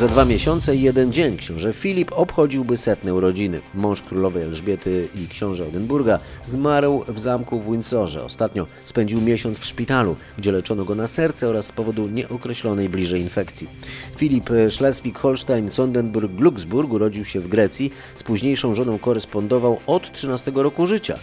Za 0.05 0.11
dwa 0.11 0.25
miesiące 0.25 0.77
i 0.77 0.83
jeden 0.83 1.13
dzień 1.13 1.37
książę 1.37 1.73
Filip 1.73 2.13
obchodziłby 2.13 2.77
setne 2.77 3.15
urodziny. 3.15 3.61
Mąż 3.75 4.03
królowej 4.03 4.43
Elżbiety 4.43 5.09
i 5.15 5.29
książę 5.29 5.67
Edynburga 5.67 6.19
zmarł 6.47 7.05
w 7.09 7.19
zamku 7.19 7.61
w 7.61 7.71
Windsorze. 7.71 8.25
Ostatnio 8.25 8.67
spędził 8.85 9.21
miesiąc 9.21 9.59
w 9.59 9.65
szpitalu, 9.65 10.17
gdzie 10.39 10.53
leczono 10.53 10.85
go 10.85 10.95
na 10.95 11.07
serce 11.07 11.49
oraz 11.49 11.67
z 11.67 11.73
powodu 11.73 12.09
nieokreślonej 12.09 12.89
bliżej 12.89 13.21
infekcji. 13.21 13.69
Filip 14.17 14.51
Schleswig-Holstein-Sonderburg-Glücksburg 14.51 16.93
urodził 16.93 17.25
się 17.25 17.41
w 17.41 17.49
Grecji. 17.49 17.93
Z 18.17 18.23
późniejszą 18.23 18.75
żoną 18.75 18.99
korespondował 18.99 19.79
od 19.87 20.13
13 20.13 20.53
roku 20.55 20.87
życia. 20.87 21.19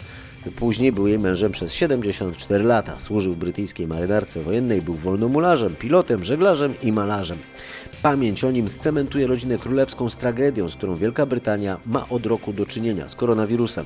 Później 0.55 0.91
był 0.91 1.07
jej 1.07 1.19
mężem 1.19 1.51
przez 1.51 1.73
74 1.73 2.63
lata. 2.63 2.99
Służył 2.99 3.33
w 3.33 3.37
brytyjskiej 3.37 3.87
marynarce 3.87 4.43
wojennej, 4.43 4.81
był 4.81 4.95
wolnomularzem, 4.95 5.75
pilotem, 5.75 6.23
żeglarzem 6.23 6.73
i 6.83 6.91
malarzem. 6.91 7.37
Pamięć 8.01 8.43
o 8.43 8.51
nim 8.51 8.69
scementuje 8.69 9.27
rodzinę 9.27 9.57
królewską 9.57 10.09
z 10.09 10.17
tragedią, 10.17 10.69
z 10.69 10.75
którą 10.75 10.95
Wielka 10.95 11.25
Brytania 11.25 11.77
ma 11.85 12.09
od 12.09 12.25
roku 12.25 12.53
do 12.53 12.65
czynienia, 12.65 13.07
z 13.07 13.15
koronawirusem. 13.15 13.85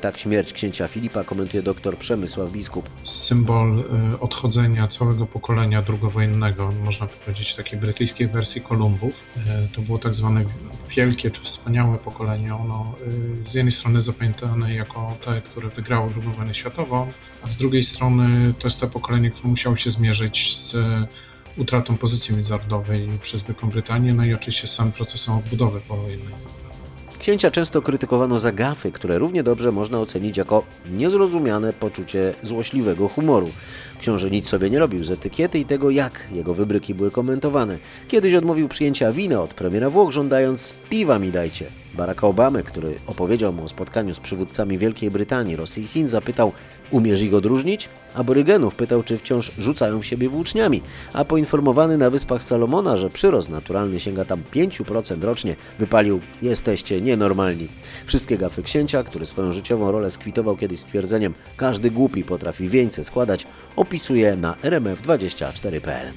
Tak 0.00 0.18
śmierć 0.18 0.52
księcia 0.52 0.88
Filipa 0.88 1.24
komentuje 1.24 1.62
dr 1.62 1.98
Przemysław 1.98 2.52
Biskup. 2.52 2.90
Symbol 3.02 3.78
y, 3.78 3.84
odchodzenia 4.20 4.86
całego 4.86 5.26
pokolenia 5.26 5.82
drugowojennego, 5.82 6.72
można 6.72 7.06
powiedzieć 7.06 7.54
takiej 7.54 7.78
brytyjskiej 7.78 8.28
wersji 8.28 8.60
Kolumbów. 8.60 9.24
Y, 9.36 9.40
to 9.72 9.80
było 9.80 9.98
tak 9.98 10.14
zwane 10.14 10.44
wielkie 10.96 11.30
czy 11.30 11.40
wspaniałe 11.40 11.98
pokolenie. 11.98 12.54
Ono 12.54 12.94
z 13.46 13.54
jednej 13.54 13.72
strony 13.72 14.00
zapamiętane 14.00 14.74
jako 14.74 15.16
te, 15.24 15.42
które 15.42 15.68
wygrało 15.68 16.10
II 16.16 16.34
wojnę 16.36 16.54
światową, 16.54 17.12
a 17.42 17.50
z 17.50 17.56
drugiej 17.56 17.82
strony 17.82 18.54
to 18.58 18.66
jest 18.66 18.80
to 18.80 18.86
pokolenie, 18.86 19.30
które 19.30 19.48
musiało 19.48 19.76
się 19.76 19.90
zmierzyć 19.90 20.56
z 20.56 20.76
utratą 21.56 21.96
pozycji 21.96 22.34
międzynarodowej 22.34 23.08
przez 23.20 23.42
Wielką 23.42 23.70
Brytanię, 23.70 24.14
no 24.14 24.24
i 24.24 24.34
oczywiście 24.34 24.66
sam 24.66 24.92
procesem 24.92 25.34
odbudowy 25.34 25.80
powojennej. 25.80 26.34
Księcia 27.18 27.50
często 27.50 27.82
krytykowano 27.82 28.38
za 28.38 28.52
gafy, 28.52 28.92
które 28.92 29.18
równie 29.18 29.42
dobrze 29.42 29.72
można 29.72 30.00
ocenić 30.00 30.36
jako 30.36 30.64
niezrozumiane 30.92 31.72
poczucie 31.72 32.34
złośliwego 32.42 33.08
humoru. 33.08 33.50
Książę 34.00 34.30
nic 34.30 34.48
sobie 34.48 34.70
nie 34.70 34.78
robił 34.78 35.04
z 35.04 35.10
etykiety 35.10 35.58
i 35.58 35.64
tego, 35.64 35.90
jak 35.90 36.26
jego 36.32 36.54
wybryki 36.54 36.94
były 36.94 37.10
komentowane. 37.10 37.78
Kiedyś 38.08 38.34
odmówił 38.34 38.68
przyjęcia 38.68 39.12
wina 39.12 39.40
od 39.42 39.54
premiera 39.54 39.90
Włoch, 39.90 40.12
żądając 40.12 40.74
piwa 40.90 41.18
mi 41.18 41.30
dajcie. 41.30 41.83
Baracka 41.94 42.26
Obamy, 42.26 42.62
który 42.62 42.94
opowiedział 43.06 43.52
mu 43.52 43.64
o 43.64 43.68
spotkaniu 43.68 44.14
z 44.14 44.20
przywódcami 44.20 44.78
Wielkiej 44.78 45.10
Brytanii, 45.10 45.56
Rosji 45.56 45.84
i 45.84 45.86
Chin, 45.86 46.08
zapytał, 46.08 46.52
umiesz 46.90 47.22
ich 47.22 47.34
odróżnić? 47.34 47.88
Aborygenów 48.14 48.74
pytał, 48.74 49.02
czy 49.02 49.18
wciąż 49.18 49.52
rzucają 49.58 50.00
w 50.00 50.06
siebie 50.06 50.28
włóczniami, 50.28 50.82
a 51.12 51.24
poinformowany 51.24 51.98
na 51.98 52.10
Wyspach 52.10 52.42
Salomona, 52.42 52.96
że 52.96 53.10
przyrost 53.10 53.48
naturalny 53.48 54.00
sięga 54.00 54.24
tam 54.24 54.42
5% 54.54 55.22
rocznie, 55.22 55.56
wypalił, 55.78 56.20
jesteście 56.42 57.00
nienormalni. 57.00 57.68
Wszystkie 58.06 58.38
gafy 58.38 58.62
księcia, 58.62 59.02
który 59.02 59.26
swoją 59.26 59.52
życiową 59.52 59.92
rolę 59.92 60.10
skwitował 60.10 60.56
kiedyś 60.56 60.80
stwierdzeniem, 60.80 61.34
każdy 61.56 61.90
głupi 61.90 62.24
potrafi 62.24 62.68
wieńce 62.68 63.04
składać, 63.04 63.46
opisuje 63.76 64.36
na 64.36 64.54
rmf24.pl. 64.54 66.12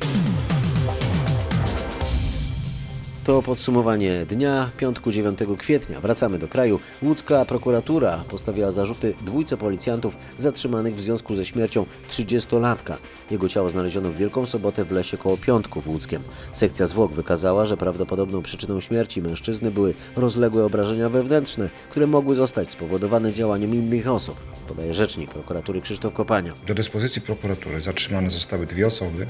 To 3.27 3.41
podsumowanie 3.41 4.25
dnia, 4.25 4.69
piątku 4.77 5.12
9 5.12 5.39
kwietnia. 5.57 6.01
Wracamy 6.01 6.39
do 6.39 6.48
kraju. 6.48 6.79
Łódzka 7.03 7.46
prokuratura 7.46 8.24
postawiła 8.29 8.72
zarzuty 8.72 9.13
dwójce 9.22 9.57
policjantów 9.57 10.17
zatrzymanych 10.38 10.96
w 10.96 11.00
związku 11.00 11.36
ze 11.36 11.46
śmiercią 11.46 11.86
30-latka. 12.10 12.98
Jego 13.31 13.50
ciało 13.50 13.69
znaleziono 13.69 14.12
w 14.12 14.17
Wielką 14.17 14.46
Sobotę 14.46 14.86
w 14.86 14.91
lesie 14.91 15.17
koło 15.17 15.38
Piątku 15.38 15.81
w 15.81 15.88
Łódzkiem. 15.88 16.24
Sekcja 16.51 16.88
zwłok 16.88 17.13
wykazała, 17.13 17.65
że 17.65 17.77
prawdopodobną 17.77 18.41
przyczyną 18.41 18.79
śmierci 18.79 19.22
mężczyzny 19.22 19.72
były 19.72 19.93
rozległe 20.15 20.65
obrażenia 20.65 21.10
wewnętrzne, 21.10 21.69
które 21.89 22.07
mogły 22.07 22.36
zostać 22.36 22.72
spowodowane 22.72 23.34
działaniem 23.34 23.75
innych 23.75 24.07
osób 24.07 24.38
podaje 24.67 24.93
rzecznik 24.93 25.31
prokuratury 25.31 25.81
Krzysztof 25.81 26.13
Kopania. 26.13 26.53
Do 26.67 26.74
dyspozycji 26.74 27.22
prokuratury 27.22 27.81
zatrzymane 27.81 28.29
zostały 28.29 28.65
dwie 28.65 28.88
osoby, 28.88 29.27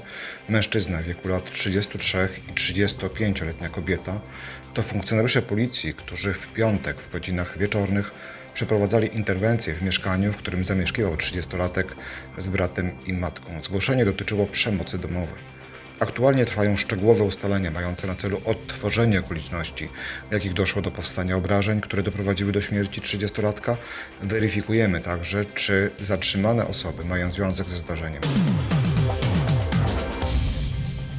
mężczyzna 0.49 1.01
w 1.01 1.05
wieku 1.05 1.27
lat 1.27 1.51
33 1.51 2.29
i 2.49 2.53
35-letnia 2.53 3.69
kobieta. 3.69 3.86
To 4.73 4.83
funkcjonariusze 4.83 5.41
policji, 5.41 5.93
którzy 5.93 6.33
w 6.33 6.47
piątek 6.47 7.01
w 7.01 7.11
godzinach 7.11 7.57
wieczornych 7.57 8.11
przeprowadzali 8.53 9.15
interwencję 9.15 9.73
w 9.73 9.81
mieszkaniu, 9.81 10.33
w 10.33 10.37
którym 10.37 10.65
zamieszkiwał 10.65 11.15
30-latek 11.15 11.85
z 12.37 12.47
bratem 12.47 12.91
i 13.05 13.13
matką. 13.13 13.63
Zgłoszenie 13.63 14.05
dotyczyło 14.05 14.45
przemocy 14.45 14.97
domowej. 14.97 15.57
Aktualnie 15.99 16.45
trwają 16.45 16.77
szczegółowe 16.77 17.23
ustalenia 17.23 17.71
mające 17.71 18.07
na 18.07 18.15
celu 18.15 18.41
odtworzenie 18.45 19.19
okoliczności, 19.19 19.89
w 20.29 20.33
jakich 20.33 20.53
doszło 20.53 20.81
do 20.81 20.91
powstania 20.91 21.35
obrażeń, 21.35 21.81
które 21.81 22.03
doprowadziły 22.03 22.51
do 22.51 22.61
śmierci 22.61 23.01
30-latka. 23.01 23.75
Weryfikujemy 24.21 25.01
także, 25.01 25.45
czy 25.45 25.91
zatrzymane 25.99 26.67
osoby 26.67 27.05
mają 27.05 27.31
związek 27.31 27.69
ze 27.69 27.75
zdarzeniem. 27.75 28.21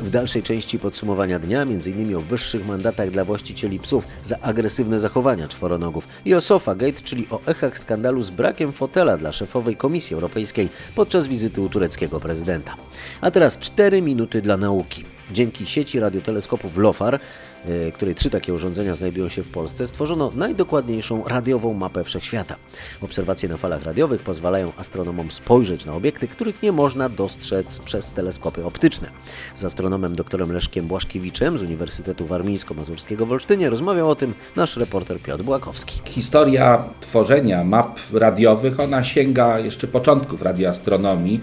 W 0.09 0.11
dalszej 0.11 0.43
części 0.43 0.79
podsumowania 0.79 1.39
dnia 1.39 1.63
m.in. 1.63 2.17
o 2.17 2.21
wyższych 2.21 2.67
mandatach 2.67 3.11
dla 3.11 3.25
właścicieli 3.25 3.79
psów 3.79 4.07
za 4.25 4.39
agresywne 4.39 4.99
zachowania 4.99 5.49
czworonogów 5.49 6.09
i 6.25 6.35
o 6.35 6.41
Sofagate, 6.41 7.01
czyli 7.03 7.27
o 7.31 7.41
echach 7.47 7.79
skandalu 7.79 8.23
z 8.23 8.31
brakiem 8.31 8.73
fotela 8.73 9.17
dla 9.17 9.33
szefowej 9.33 9.77
Komisji 9.77 10.15
Europejskiej 10.15 10.69
podczas 10.95 11.27
wizyty 11.27 11.61
u 11.61 11.69
tureckiego 11.69 12.21
prezydenta. 12.21 12.77
A 13.21 13.31
teraz 13.31 13.59
4 13.59 14.03
minuty 14.03 14.41
dla 14.41 14.57
nauki. 14.57 15.18
Dzięki 15.33 15.67
sieci 15.67 16.01
radioteleskopów 16.01 16.77
LOFAR 16.77 17.21
E, 17.67 17.93
której 17.93 18.15
trzy 18.15 18.31
takie 18.31 18.55
urządzenia 18.55 18.95
znajdują 18.95 19.29
się 19.29 19.43
w 19.43 19.49
Polsce, 19.49 19.87
stworzono 19.87 20.33
najdokładniejszą 20.35 21.25
radiową 21.25 21.75
mapę 21.75 22.05
wszechświata. 22.05 22.57
Obserwacje 23.01 23.49
na 23.49 23.57
falach 23.57 23.83
radiowych 23.83 24.23
pozwalają 24.23 24.73
astronomom 24.77 25.31
spojrzeć 25.31 25.87
na 25.87 25.95
obiekty, 25.95 26.29
których 26.29 26.63
nie 26.63 26.73
można 26.73 27.09
dostrzec 27.09 27.79
przez 27.79 28.11
teleskopy 28.11 28.65
optyczne. 28.65 29.09
Z 29.55 29.65
astronomem 29.65 30.17
dr 30.17 30.49
Leszkiem 30.49 30.87
Błaszkiewiczem 30.87 31.59
z 31.59 31.63
Uniwersytetu 31.63 32.27
Warmińsko-Mazurskiego 32.27 33.27
w 33.27 33.33
Olsztynie 33.33 33.71
rozmawiał 33.71 34.11
o 34.11 34.15
tym 34.15 34.35
nasz 34.57 34.77
reporter 34.77 35.21
Piotr 35.21 35.45
Błakowski. 35.45 36.01
Historia 36.05 36.85
tworzenia 37.01 37.65
map 37.65 37.99
radiowych, 38.13 38.81
ona 38.81 39.05
sięga 39.05 39.59
jeszcze 39.59 39.87
początków 39.87 40.43
radioastronomii. 40.43 41.41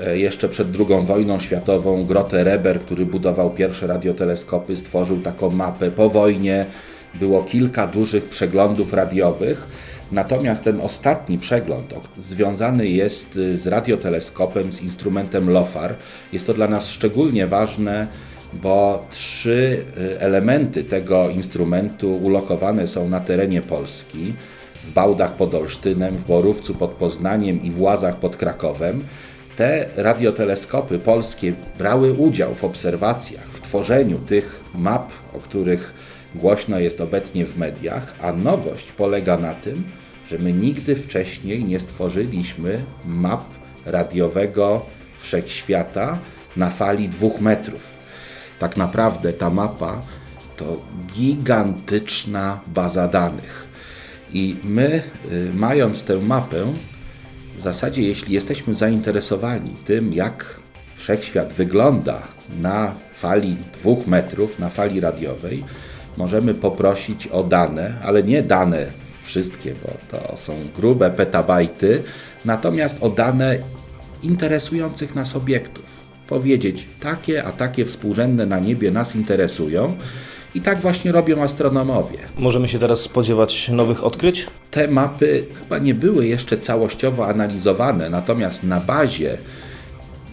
E, 0.00 0.18
jeszcze 0.18 0.48
przed 0.48 0.68
II 0.78 1.06
wojną 1.06 1.38
światową 1.38 2.04
Grote 2.04 2.44
Reber, 2.44 2.80
który 2.80 3.06
budował 3.06 3.50
pierwsze 3.50 3.86
radioteleskopy, 3.86 4.76
stworzył 4.76 5.20
taką 5.20 5.50
mapę. 5.50 5.90
Po 5.90 6.10
wojnie 6.10 6.66
było 7.14 7.42
kilka 7.42 7.86
dużych 7.86 8.24
przeglądów 8.24 8.92
radiowych. 8.92 9.66
Natomiast 10.12 10.64
ten 10.64 10.80
ostatni 10.80 11.38
przegląd 11.38 11.94
związany 12.18 12.88
jest 12.88 13.36
y, 13.36 13.58
z 13.58 13.66
radioteleskopem, 13.66 14.72
z 14.72 14.82
instrumentem 14.82 15.50
LOFAR. 15.50 15.94
Jest 16.32 16.46
to 16.46 16.54
dla 16.54 16.68
nas 16.68 16.88
szczególnie 16.88 17.46
ważne, 17.46 18.06
bo 18.52 19.06
trzy 19.10 19.84
y, 19.98 20.20
elementy 20.20 20.84
tego 20.84 21.28
instrumentu 21.28 22.14
ulokowane 22.16 22.86
są 22.86 23.08
na 23.08 23.20
terenie 23.20 23.62
Polski. 23.62 24.32
W 24.84 24.90
Bałdach 24.90 25.32
pod 25.32 25.54
Olsztynem, 25.54 26.16
w 26.16 26.26
Borówcu 26.26 26.74
pod 26.74 26.90
Poznaniem 26.90 27.62
i 27.62 27.70
w 27.70 27.80
Łazach 27.80 28.16
pod 28.16 28.36
Krakowem. 28.36 29.04
Te 29.56 29.88
radioteleskopy 29.96 30.98
polskie 30.98 31.52
brały 31.78 32.12
udział 32.12 32.54
w 32.54 32.64
obserwacjach, 32.64 33.44
w 33.44 33.60
tworzeniu 33.60 34.18
tych 34.18 34.60
map, 34.74 35.12
o 35.32 35.38
których 35.38 35.94
głośno 36.34 36.78
jest 36.78 37.00
obecnie 37.00 37.44
w 37.44 37.58
mediach, 37.58 38.14
a 38.22 38.32
nowość 38.32 38.92
polega 38.92 39.36
na 39.36 39.54
tym, 39.54 39.84
że 40.28 40.38
my 40.38 40.52
nigdy 40.52 40.96
wcześniej 40.96 41.64
nie 41.64 41.80
stworzyliśmy 41.80 42.84
map 43.04 43.44
radiowego 43.86 44.86
wszechświata 45.18 46.18
na 46.56 46.70
fali 46.70 47.08
dwóch 47.08 47.40
metrów. 47.40 47.90
Tak 48.58 48.76
naprawdę 48.76 49.32
ta 49.32 49.50
mapa 49.50 50.02
to 50.56 50.80
gigantyczna 51.14 52.60
baza 52.66 53.08
danych 53.08 53.64
I 54.32 54.56
my, 54.64 55.02
y, 55.32 55.50
mając 55.54 56.04
tę 56.04 56.18
mapę, 56.18 56.66
zasadzie 57.64 58.02
jeśli 58.02 58.34
jesteśmy 58.34 58.74
zainteresowani 58.74 59.76
tym, 59.84 60.12
jak 60.12 60.60
wszechświat 60.96 61.52
wygląda 61.52 62.22
na 62.60 62.94
fali 63.14 63.56
dwóch 63.72 64.06
metrów, 64.06 64.58
na 64.58 64.68
fali 64.68 65.00
radiowej, 65.00 65.64
możemy 66.16 66.54
poprosić 66.54 67.26
o 67.26 67.44
dane, 67.44 67.94
ale 68.02 68.22
nie 68.22 68.42
dane 68.42 68.86
wszystkie, 69.22 69.74
bo 69.82 70.18
to 70.18 70.36
są 70.36 70.52
grube 70.76 71.10
petabajty, 71.10 72.02
natomiast 72.44 72.96
o 73.00 73.08
dane 73.08 73.58
interesujących 74.22 75.14
nas 75.14 75.36
obiektów. 75.36 75.84
Powiedzieć, 76.26 76.88
takie 77.00 77.44
a 77.44 77.52
takie 77.52 77.84
współrzędne 77.84 78.46
na 78.46 78.58
niebie 78.58 78.90
nas 78.90 79.16
interesują. 79.16 79.96
I 80.54 80.60
tak 80.60 80.80
właśnie 80.80 81.12
robią 81.12 81.42
astronomowie. 81.42 82.18
Możemy 82.38 82.68
się 82.68 82.78
teraz 82.78 83.00
spodziewać 83.00 83.68
nowych 83.68 84.04
odkryć? 84.04 84.46
Te 84.70 84.88
mapy 84.88 85.46
chyba 85.58 85.78
nie 85.78 85.94
były 85.94 86.26
jeszcze 86.26 86.58
całościowo 86.58 87.26
analizowane, 87.26 88.10
natomiast 88.10 88.64
na 88.64 88.80
bazie 88.80 89.38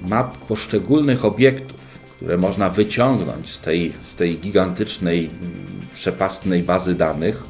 map 0.02 0.38
poszczególnych 0.38 1.26
obiektów, 1.26 2.00
które 2.16 2.38
można 2.38 2.70
wyciągnąć 2.70 3.52
z 3.52 3.60
tej, 3.60 3.94
z 4.02 4.16
tej 4.16 4.40
gigantycznej, 4.40 5.30
mm, 5.42 5.54
przepastnej 5.96 6.64
bazy 6.64 6.96
danych, 6.96 7.44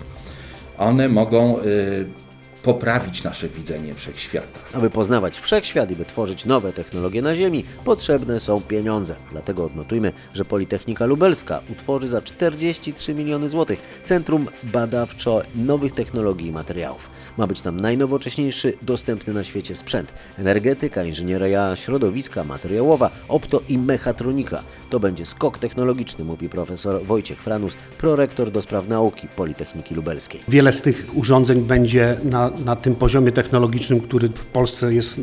one 0.78 1.10
mogą 1.10 1.60
y, 1.60 2.21
poprawić 2.64 3.24
nasze 3.24 3.50
widzenie 3.50 3.96
wszechświata. 3.96 4.60
Aby 4.74 4.90
poznawać 4.90 5.40
wszechświat 5.40 5.92
i 5.92 5.96
by 5.96 6.06
tworzyć 6.06 6.46
nowe 6.46 6.74
technologie 6.74 7.22
na 7.22 7.36
Ziemi, 7.36 7.64
potrzebne 7.86 8.40
są 8.40 8.62
pieniądze. 8.62 9.16
Dlatego 9.32 9.66
odnotujmy, 9.66 10.12
że 10.34 10.46
Politechnika 10.46 11.06
Lubelska 11.06 11.62
utworzy 11.72 12.08
za 12.08 12.22
43 12.22 13.14
miliony 13.14 13.50
złotych 13.50 13.82
Centrum 14.04 14.48
Badawczo 14.64 15.42
Nowych 15.56 15.94
Technologii 15.94 16.48
i 16.48 16.52
Materiałów. 16.52 17.10
Ma 17.38 17.48
być 17.48 17.62
tam 17.62 17.82
najnowocześniejszy, 17.82 18.74
dostępny 18.82 19.34
na 19.34 19.44
świecie 19.44 19.76
sprzęt. 19.76 20.14
Energetyka, 20.38 21.04
inżynieria 21.04 21.76
środowiska, 21.76 22.44
materiałowa, 22.44 23.10
opto 23.28 23.62
i 23.70 23.78
mechatronika. 23.78 24.64
To 24.90 25.00
będzie 25.00 25.26
skok 25.26 25.58
technologiczny, 25.58 26.26
mówi 26.26 26.50
profesor 26.50 27.06
Wojciech 27.06 27.44
Franus, 27.44 27.74
prorektor 27.98 28.52
do 28.52 28.62
spraw 28.62 28.88
nauki 28.88 29.28
Politechniki 29.28 29.96
Lubelskiej. 29.96 30.42
Wiele 30.48 30.74
z 30.74 30.82
tych 30.82 31.08
urządzeń 31.14 31.62
będzie 31.62 32.18
na, 32.24 32.51
na 32.66 32.76
tym 32.76 32.96
poziomie 32.96 33.32
technologicznym, 33.32 34.00
który 34.00 34.30
w 34.30 34.46
Polsce 34.46 34.94
jest 34.94 35.22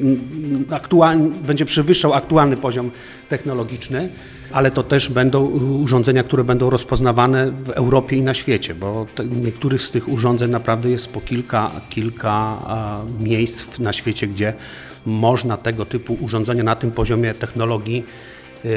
będzie 1.47 1.65
przewyższał 1.65 2.15
aktualny 2.15 2.57
poziom 2.57 2.91
technologiczny, 3.29 4.09
ale 4.53 4.71
to 4.71 4.83
też 4.83 5.09
będą 5.09 5.47
urządzenia, 5.83 6.23
które 6.23 6.45
będą 6.45 6.71
rozpoznawane 6.71 7.51
w 7.51 7.71
Europie 7.71 8.17
i 8.17 8.23
na 8.23 8.35
świecie, 8.35 8.75
bo 8.75 9.07
te, 9.15 9.25
niektórych 9.25 9.83
z 9.83 9.91
tych 9.91 10.09
urządzeń 10.09 10.51
naprawdę 10.51 10.91
jest 10.91 11.09
po 11.09 11.21
kilka, 11.21 11.71
kilka 11.91 12.59
miejsc 13.21 13.79
na 13.79 13.93
świecie, 13.93 14.27
gdzie 14.27 14.55
można 15.07 15.57
tego 15.57 15.85
typu 15.85 16.17
urządzenia 16.21 16.63
na 16.63 16.77
tym 16.77 16.91
poziomie 16.91 17.35
technologii 17.35 18.05
yy, 18.65 18.71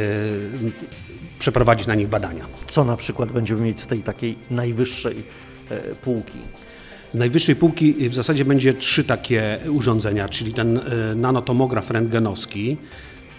przeprowadzić 1.39 1.87
na 1.87 1.95
nich 1.95 2.07
badania. 2.07 2.45
Co 2.67 2.85
na 2.85 2.97
przykład 2.97 3.31
będziemy 3.31 3.61
mieć 3.61 3.81
z 3.81 3.87
tej 3.87 3.99
takiej 3.99 4.37
najwyższej 4.51 5.23
e, 5.69 5.95
półki? 5.95 6.37
Z 7.13 7.17
najwyższej 7.17 7.55
półki 7.55 8.09
w 8.09 8.13
zasadzie 8.13 8.45
będzie 8.45 8.73
trzy 8.73 9.03
takie 9.03 9.59
urządzenia, 9.69 10.29
czyli 10.29 10.53
ten 10.53 10.77
e, 10.77 10.81
nanotomograf 11.15 11.91
rentgenowski, 11.91 12.77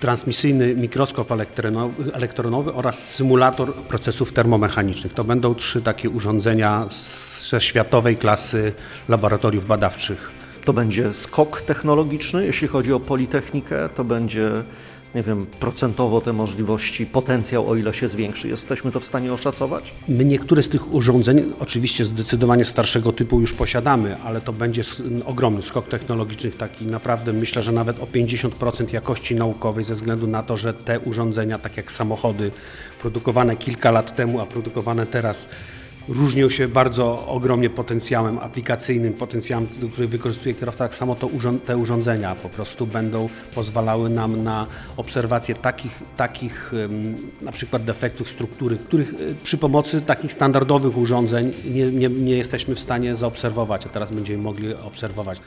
transmisyjny 0.00 0.74
mikroskop 0.74 1.32
elektronowy, 2.12 2.74
oraz 2.74 3.14
symulator 3.14 3.74
procesów 3.74 4.32
termomechanicznych. 4.32 5.14
To 5.14 5.24
będą 5.24 5.54
trzy 5.54 5.82
takie 5.82 6.10
urządzenia 6.10 6.88
ze 7.50 7.60
światowej 7.60 8.16
klasy 8.16 8.72
laboratoriów 9.08 9.66
badawczych. 9.66 10.30
To 10.64 10.72
będzie 10.72 11.12
skok 11.12 11.62
technologiczny, 11.62 12.46
jeśli 12.46 12.68
chodzi 12.68 12.92
o 12.92 13.00
Politechnikę, 13.00 13.88
to 13.88 14.04
będzie 14.04 14.50
nie 15.14 15.22
wiem, 15.22 15.46
procentowo 15.60 16.20
te 16.20 16.32
możliwości, 16.32 17.06
potencjał, 17.06 17.70
o 17.70 17.76
ile 17.76 17.94
się 17.94 18.08
zwiększy. 18.08 18.48
Jesteśmy 18.48 18.92
to 18.92 19.00
w 19.00 19.04
stanie 19.04 19.32
oszacować? 19.32 19.92
My 20.08 20.24
niektóre 20.24 20.62
z 20.62 20.68
tych 20.68 20.94
urządzeń, 20.94 21.52
oczywiście 21.60 22.04
zdecydowanie 22.04 22.64
starszego 22.64 23.12
typu 23.12 23.40
już 23.40 23.52
posiadamy, 23.52 24.16
ale 24.18 24.40
to 24.40 24.52
będzie 24.52 24.82
ogromny 25.24 25.62
skok 25.62 25.88
technologiczny, 25.88 26.50
taki 26.50 26.86
naprawdę 26.86 27.32
myślę, 27.32 27.62
że 27.62 27.72
nawet 27.72 28.00
o 28.00 28.06
50% 28.06 28.92
jakości 28.92 29.34
naukowej 29.34 29.84
ze 29.84 29.94
względu 29.94 30.26
na 30.26 30.42
to, 30.42 30.56
że 30.56 30.74
te 30.74 31.00
urządzenia, 31.00 31.58
tak 31.58 31.76
jak 31.76 31.92
samochody 31.92 32.50
produkowane 33.00 33.56
kilka 33.56 33.90
lat 33.90 34.16
temu, 34.16 34.40
a 34.40 34.46
produkowane 34.46 35.06
teraz 35.06 35.48
różnią 36.08 36.48
się 36.48 36.68
bardzo 36.68 37.26
ogromnie 37.26 37.70
potencjałem 37.70 38.38
aplikacyjnym, 38.38 39.12
potencjałem, 39.12 39.66
który 39.92 40.08
wykorzystuje 40.08 40.54
kierowca, 40.54 40.84
tak 40.84 40.96
samo 40.96 41.14
to 41.14 41.30
te 41.66 41.76
urządzenia 41.76 42.34
po 42.34 42.48
prostu 42.48 42.86
będą 42.86 43.28
pozwalały 43.54 44.10
nam 44.10 44.42
na 44.42 44.66
obserwację 44.96 45.54
takich, 45.54 46.02
takich 46.16 46.72
na 47.42 47.52
przykład 47.52 47.84
defektów 47.84 48.28
struktury, 48.28 48.76
których 48.76 49.14
y, 49.14 49.34
przy 49.42 49.58
pomocy 49.58 50.00
takich 50.00 50.32
standardowych 50.32 50.96
urządzeń 50.96 51.52
nie, 51.64 51.86
nie, 51.86 52.08
nie 52.08 52.36
jesteśmy 52.36 52.74
w 52.74 52.80
stanie 52.80 53.16
zaobserwować, 53.16 53.86
a 53.86 53.88
teraz 53.88 54.10
będziemy 54.10 54.42
mogli 54.42 54.74
obserwować. 54.74 55.38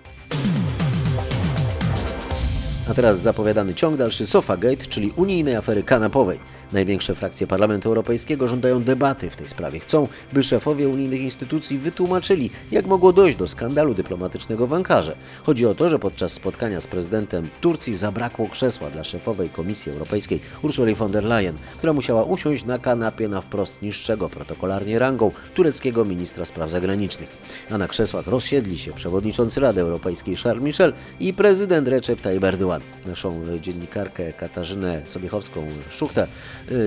A 2.89 2.93
teraz 2.93 3.21
zapowiadany 3.21 3.73
ciąg 3.73 3.97
dalszy 3.97 4.27
Sofagate, 4.27 4.85
czyli 4.85 5.13
unijnej 5.15 5.55
afery 5.55 5.83
kanapowej. 5.83 6.39
Największe 6.73 7.15
frakcje 7.15 7.47
Parlamentu 7.47 7.89
Europejskiego 7.89 8.47
żądają 8.47 8.83
debaty 8.83 9.29
w 9.29 9.35
tej 9.35 9.47
sprawie. 9.47 9.79
Chcą, 9.79 10.07
by 10.33 10.43
szefowie 10.43 10.87
unijnych 10.87 11.21
instytucji 11.21 11.77
wytłumaczyli, 11.77 12.49
jak 12.71 12.85
mogło 12.85 13.13
dojść 13.13 13.37
do 13.37 13.47
skandalu 13.47 13.93
dyplomatycznego 13.93 14.67
w 14.67 14.73
Ankarze. 14.73 15.15
Chodzi 15.43 15.65
o 15.65 15.75
to, 15.75 15.89
że 15.89 15.99
podczas 15.99 16.33
spotkania 16.33 16.81
z 16.81 16.87
prezydentem 16.87 17.49
Turcji 17.61 17.95
zabrakło 17.95 18.49
krzesła 18.49 18.89
dla 18.89 19.03
szefowej 19.03 19.49
Komisji 19.49 19.91
Europejskiej 19.91 20.39
Ursuli 20.61 20.95
von 20.95 21.11
der 21.11 21.23
Leyen, 21.23 21.55
która 21.77 21.93
musiała 21.93 22.23
usiąść 22.23 22.65
na 22.65 22.79
kanapie 22.79 23.27
na 23.27 23.41
wprost 23.41 23.81
niższego 23.81 24.29
protokolarnie 24.29 24.99
rangą 24.99 25.31
tureckiego 25.53 26.05
ministra 26.05 26.45
spraw 26.45 26.71
zagranicznych. 26.71 27.37
A 27.71 27.77
na 27.77 27.87
krzesłach 27.87 28.27
rozsiedli 28.27 28.77
się 28.77 28.93
przewodniczący 28.93 29.59
Rady 29.59 29.81
Europejskiej 29.81 30.35
Charles 30.35 30.63
Michel 30.63 30.93
i 31.19 31.33
prezydent 31.33 31.87
Recep 31.87 32.21
Tayyip 32.21 32.43
Erdogan. 32.43 32.81
Naszą 33.05 33.41
dziennikarkę 33.61 34.33
Katarzynę 34.33 35.01
Sobiechowską-Szuchtę 35.05 36.27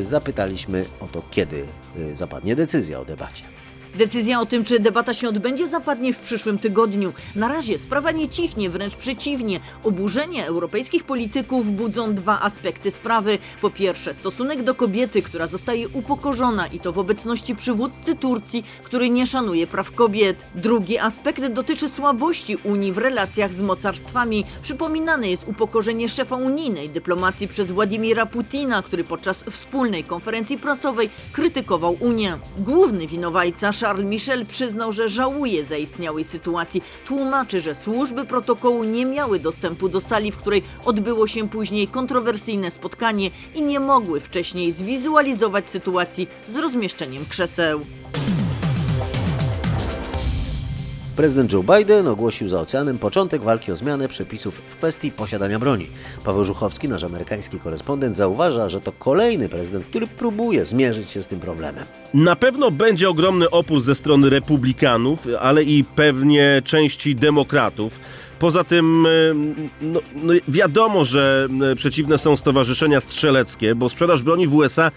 zapytaliśmy 0.01 0.85
o 1.01 1.07
to, 1.07 1.23
kiedy 1.31 1.65
y, 1.97 2.17
zapadnie 2.17 2.57
decyzja 2.57 3.01
o 3.01 3.05
debacie. 3.05 3.45
Decyzja 3.99 4.41
o 4.41 4.47
tym, 4.47 4.65
czy 4.65 4.81
debata 4.81 5.15
się 5.15 5.29
odbędzie, 5.29 5.67
zapadnie 5.67 6.13
w 6.13 6.19
przyszłym 6.19 6.59
tygodniu. 6.59 7.13
Na 7.35 7.49
razie 7.49 7.79
sprawa 7.79 8.11
nie 8.11 8.29
cichnie, 8.29 8.71
wręcz 8.71 8.97
przeciwnie. 8.97 9.61
Oburzenie 9.85 10.47
europejskich 10.47 11.05
polityków 11.05 11.73
budzą 11.73 12.15
dwa 12.15 12.41
aspekty 12.41 12.91
sprawy. 12.91 13.39
Po 13.61 13.71
pierwsze, 13.71 14.15
stosunek 14.15 14.63
do 14.63 14.75
kobiety, 14.75 15.23
która 15.23 15.47
zostaje 15.47 15.89
upokorzona 15.89 16.67
i 16.67 16.81
to 16.81 16.93
w 16.93 16.99
obecności 16.99 17.57
przywódcy 17.57 18.15
Turcji, 18.15 18.65
który 18.83 19.11
nie 19.11 19.27
szanuje 19.27 19.67
praw 19.67 19.91
kobiet. 19.93 20.47
Drugi 20.55 20.99
aspekt 20.99 21.47
dotyczy 21.47 21.89
słabości 21.89 22.57
Unii 22.65 22.93
w 22.93 22.99
relacjach 22.99 23.53
z 23.53 23.61
mocarstwami. 23.61 24.45
Przypominane 24.63 25.31
jest 25.31 25.49
upokorzenie 25.49 26.09
szefa 26.09 26.37
unijnej 26.37 26.91
dyplomacji 26.91 27.49
przez 27.49 27.71
Władimira 27.71 28.27
Putina, 28.27 28.83
który 28.83 29.05
podczas 29.05 29.43
wspólnej 29.51 30.05
konferencji 30.05 30.59
prasowej 30.59 31.11
krytykował 31.33 31.97
Unię. 32.01 32.39
Główny 32.59 33.07
winowajca 33.07 33.73
Charles 33.88 34.07
Michel 34.07 34.46
przyznał, 34.46 34.92
że 34.92 35.09
żałuje 35.09 35.64
zaistniałej 35.64 36.24
sytuacji. 36.24 36.83
Tłumaczy, 37.07 37.61
że 37.61 37.74
służby 37.74 38.24
protokołu 38.24 38.85
nie 38.85 39.07
miały 39.07 39.38
dostępu 39.38 39.88
do 39.88 40.01
sali, 40.01 40.33
w 40.33 40.37
której 40.37 40.62
odbyło 40.85 41.27
się 41.27 41.48
później 41.48 41.88
kontrowersyjne 41.88 42.70
spotkanie 42.70 43.31
i 43.55 43.62
nie 43.62 43.81
mogły 43.81 44.20
wcześniej 44.20 44.72
zwizualizować 44.72 45.70
sytuacji 45.70 46.29
z 46.48 46.57
rozmieszczeniem 46.57 47.27
krzeseł. 47.29 47.81
Prezydent 51.19 51.53
Joe 51.53 51.63
Biden 51.63 52.07
ogłosił 52.07 52.49
za 52.49 52.61
oceanem 52.61 52.99
początek 52.99 53.43
walki 53.43 53.73
o 53.73 53.77
zmianę 53.77 54.09
przepisów 54.09 54.55
w 54.55 54.77
kwestii 54.77 55.11
posiadania 55.11 55.59
broni. 55.59 55.87
Paweł 56.25 56.45
Żuchowski, 56.45 56.89
nasz 56.89 57.05
amerykański 57.05 57.61
korespondent, 57.61 58.17
zauważa, 58.17 58.69
że 58.69 58.81
to 58.81 58.93
kolejny 58.93 59.49
prezydent, 59.49 59.85
który 59.85 60.07
próbuje 60.07 60.67
zmierzyć 60.67 61.11
się 61.11 61.23
z 61.23 61.29
tym 61.29 61.41
problemem. 61.41 61.85
Na 62.15 62.37
pewno 62.37 62.71
będzie 62.71 63.09
ogromny 63.09 63.51
opór 63.51 63.81
ze 63.81 63.95
strony 63.95 64.31
republikanów, 64.31 65.27
ale 65.41 65.63
i 65.63 65.85
pewnie 65.85 66.63
części 66.65 67.15
demokratów. 67.15 68.01
Poza 68.39 68.65
tym 68.65 69.07
e, 69.07 69.11
no, 69.83 70.01
no 70.15 70.33
wiadomo, 70.49 71.05
że 71.05 71.49
e, 71.73 71.77
przeciwne 71.77 72.19
są 72.19 72.37
stowarzyszenia 72.37 73.01
strzeleckie, 73.01 73.75
bo 73.75 73.89
sprzedaż 73.89 74.23
broni 74.23 74.47
w 74.47 74.55
USA 74.55 74.91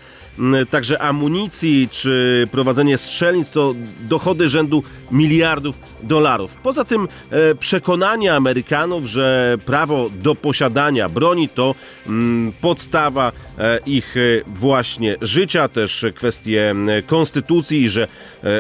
także 0.70 1.02
amunicji 1.02 1.90
czy 1.92 2.48
prowadzenie 2.52 2.98
strzelnic 2.98 3.50
to 3.50 3.76
dochody 4.00 4.50
rzędu 4.50 4.84
miliardów 5.12 5.76
dolarów. 6.04 6.56
Poza 6.64 6.86
tym 6.86 7.08
e, 7.30 7.56
przekonanie 7.56 8.36
Amerykanów, 8.36 9.06
że 9.06 9.58
prawo 9.66 10.10
do 10.10 10.36
posiadania 10.36 11.10
broni 11.10 11.50
to 11.50 11.76
mm, 12.08 12.54
podstawa 12.62 13.32
e, 13.58 13.80
ich 13.86 14.16
właśnie 14.48 15.16
życia, 15.22 15.68
też 15.68 16.06
kwestie 16.16 16.76
konstytucji, 17.08 17.90
że 17.90 18.08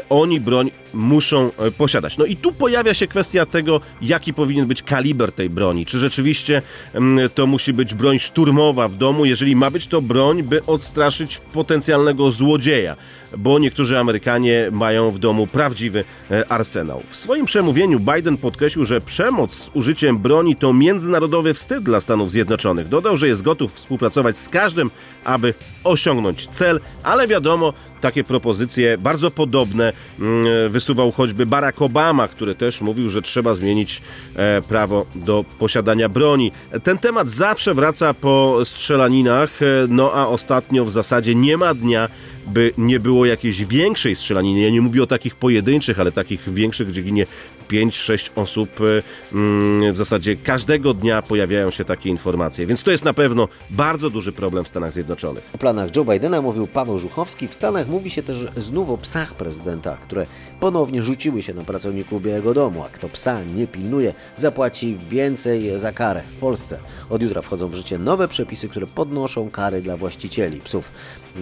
oni 0.10 0.40
broń 0.40 0.72
muszą 0.94 1.52
posiadać. 1.78 2.18
No 2.18 2.26
i 2.26 2.36
tu 2.36 2.52
pojawia 2.52 2.94
się 2.94 3.08
kwestia 3.08 3.46
tego, 3.46 3.82
jaki 4.02 4.34
powinien 4.34 4.68
być 4.68 4.84
kaliber 4.84 5.32
tej 5.32 5.50
broni. 5.50 5.86
Czy 5.86 6.00
rzeczywiście 6.00 6.62
mm, 6.94 7.30
to 7.30 7.48
musi 7.48 7.74
być 7.74 7.94
broń 7.94 8.20
szturmowa 8.20 8.88
w 8.88 8.96
domu, 8.96 9.26
jeżeli 9.26 9.56
ma 9.56 9.70
być 9.72 9.88
to 9.88 10.02
broń, 10.02 10.44
by 10.44 10.66
odstraszyć 10.66 11.38
potencjalnego 11.38 12.32
złodzieja, 12.32 12.96
bo 13.38 13.60
niektórzy 13.60 14.00
Amerykanie 14.00 14.70
mają 14.72 15.12
w 15.12 15.20
domu 15.20 15.48
prawdziwy 15.48 16.04
e, 16.32 16.52
arsenał. 16.52 17.04
W 17.10 17.16
swoim 17.16 17.46
przemówieniu 17.46 18.00
Biden 18.00 18.38
podkreślił, 18.38 18.86
że 18.86 19.02
przemoc 19.02 19.54
z 19.54 19.70
użyciem 19.74 20.18
broni 20.18 20.56
to 20.56 20.74
międzynarodowy 20.74 21.54
wstyd 21.54 21.84
dla 21.84 22.02
Stanów 22.02 22.32
Zjednoczonych. 22.32 22.88
Dodał, 22.88 23.18
że 23.18 23.28
jest 23.28 23.42
gotów 23.42 23.74
współpracować 23.74 24.38
z 24.38 24.50
każdym, 24.50 24.92
aby 25.24 25.54
osiągnąć 25.84 26.48
cel, 26.48 26.80
ale 27.04 27.28
wiadomo, 27.28 27.74
takie 28.02 28.24
propozycje 28.24 28.98
bardzo 28.98 29.32
podobne 29.32 29.94
mm, 30.20 30.72
wysuwał 30.82 31.12
choćby 31.12 31.46
Barack 31.46 31.82
Obama, 31.82 32.28
który 32.28 32.56
też 32.56 32.82
mówił, 32.82 33.10
że 33.10 33.22
trzeba 33.22 33.56
zmienić 33.56 34.02
e, 34.36 34.62
prawo 34.62 35.06
do 35.16 35.46
posiadania 35.60 36.10
broni. 36.10 36.52
Ten 36.84 36.98
temat 36.98 37.32
zawsze 37.32 37.74
wraca 37.74 38.14
po 38.14 38.60
strzelaninach, 38.64 39.62
e, 39.62 39.66
no 39.90 40.12
a 40.14 40.28
ostatnio 40.28 40.86
w 40.86 40.92
zasadzie 40.92 41.36
nie 41.36 41.58
ma 41.58 41.74
dnia, 41.74 42.10
by 42.48 42.74
nie 42.78 43.00
było 43.00 43.26
jakiejś 43.26 43.66
większej 43.66 44.16
strzelaniny. 44.16 44.62
Ja 44.62 44.70
nie 44.70 44.82
mówię 44.82 45.04
o 45.04 45.08
takich 45.08 45.36
pojedynczych, 45.36 46.00
ale 46.00 46.12
takich 46.12 46.54
większych, 46.54 46.88
gdzie 46.88 47.02
ginie 47.02 47.26
5-6 47.72 48.30
osób. 48.36 48.70
E, 48.82 49.04
mm, 49.34 49.94
w 49.94 49.98
zasadzie 49.98 50.36
każdego 50.36 50.94
dnia 50.94 51.22
pojawiają 51.22 51.72
się 51.72 51.86
takie 51.86 52.10
informacje, 52.10 52.66
więc 52.66 52.84
to 52.84 52.92
jest 52.92 53.06
na 53.06 53.14
pewno 53.14 53.48
bardzo 53.70 54.10
duży 54.10 54.32
problem 54.32 54.64
w 54.64 54.68
Stanach 54.68 54.94
Zjednoczonych. 54.94 55.44
O 55.56 55.58
planach 55.58 55.96
Joe 55.96 56.06
Bidena 56.06 56.42
mówił 56.42 56.68
Paweł 56.68 57.00
Żuchowski. 57.00 57.48
W 57.48 57.54
Stanach 57.54 57.88
mówi 57.88 58.10
się 58.10 58.24
też 58.24 58.48
znów 58.58 58.90
o 58.90 58.98
psach 58.98 59.34
prezydenta, 59.34 59.98
które 59.98 60.26
ponownie 60.60 61.02
rzuciły 61.02 61.42
się 61.42 61.54
na 61.54 61.64
pracowników 61.64 62.22
Białego 62.22 62.54
Domu. 62.54 62.84
A 62.84 62.90
kto 62.90 63.10
psa 63.10 63.44
nie 63.44 63.68
pilnuje, 63.68 64.14
zapłaci 64.38 64.98
więcej 65.10 65.80
za 65.80 65.92
karę. 65.92 66.22
W 66.32 66.36
Polsce 66.36 66.80
od 67.10 67.22
jutra 67.22 67.42
wchodzą 67.42 67.68
w 67.68 67.74
życie 67.74 67.98
nowe 67.98 68.28
przepisy, 68.28 68.70
które 68.70 68.88
podnoszą 68.88 69.50
kary 69.50 69.82
dla 69.82 69.98
właścicieli 69.98 70.60
psów. 70.60 70.92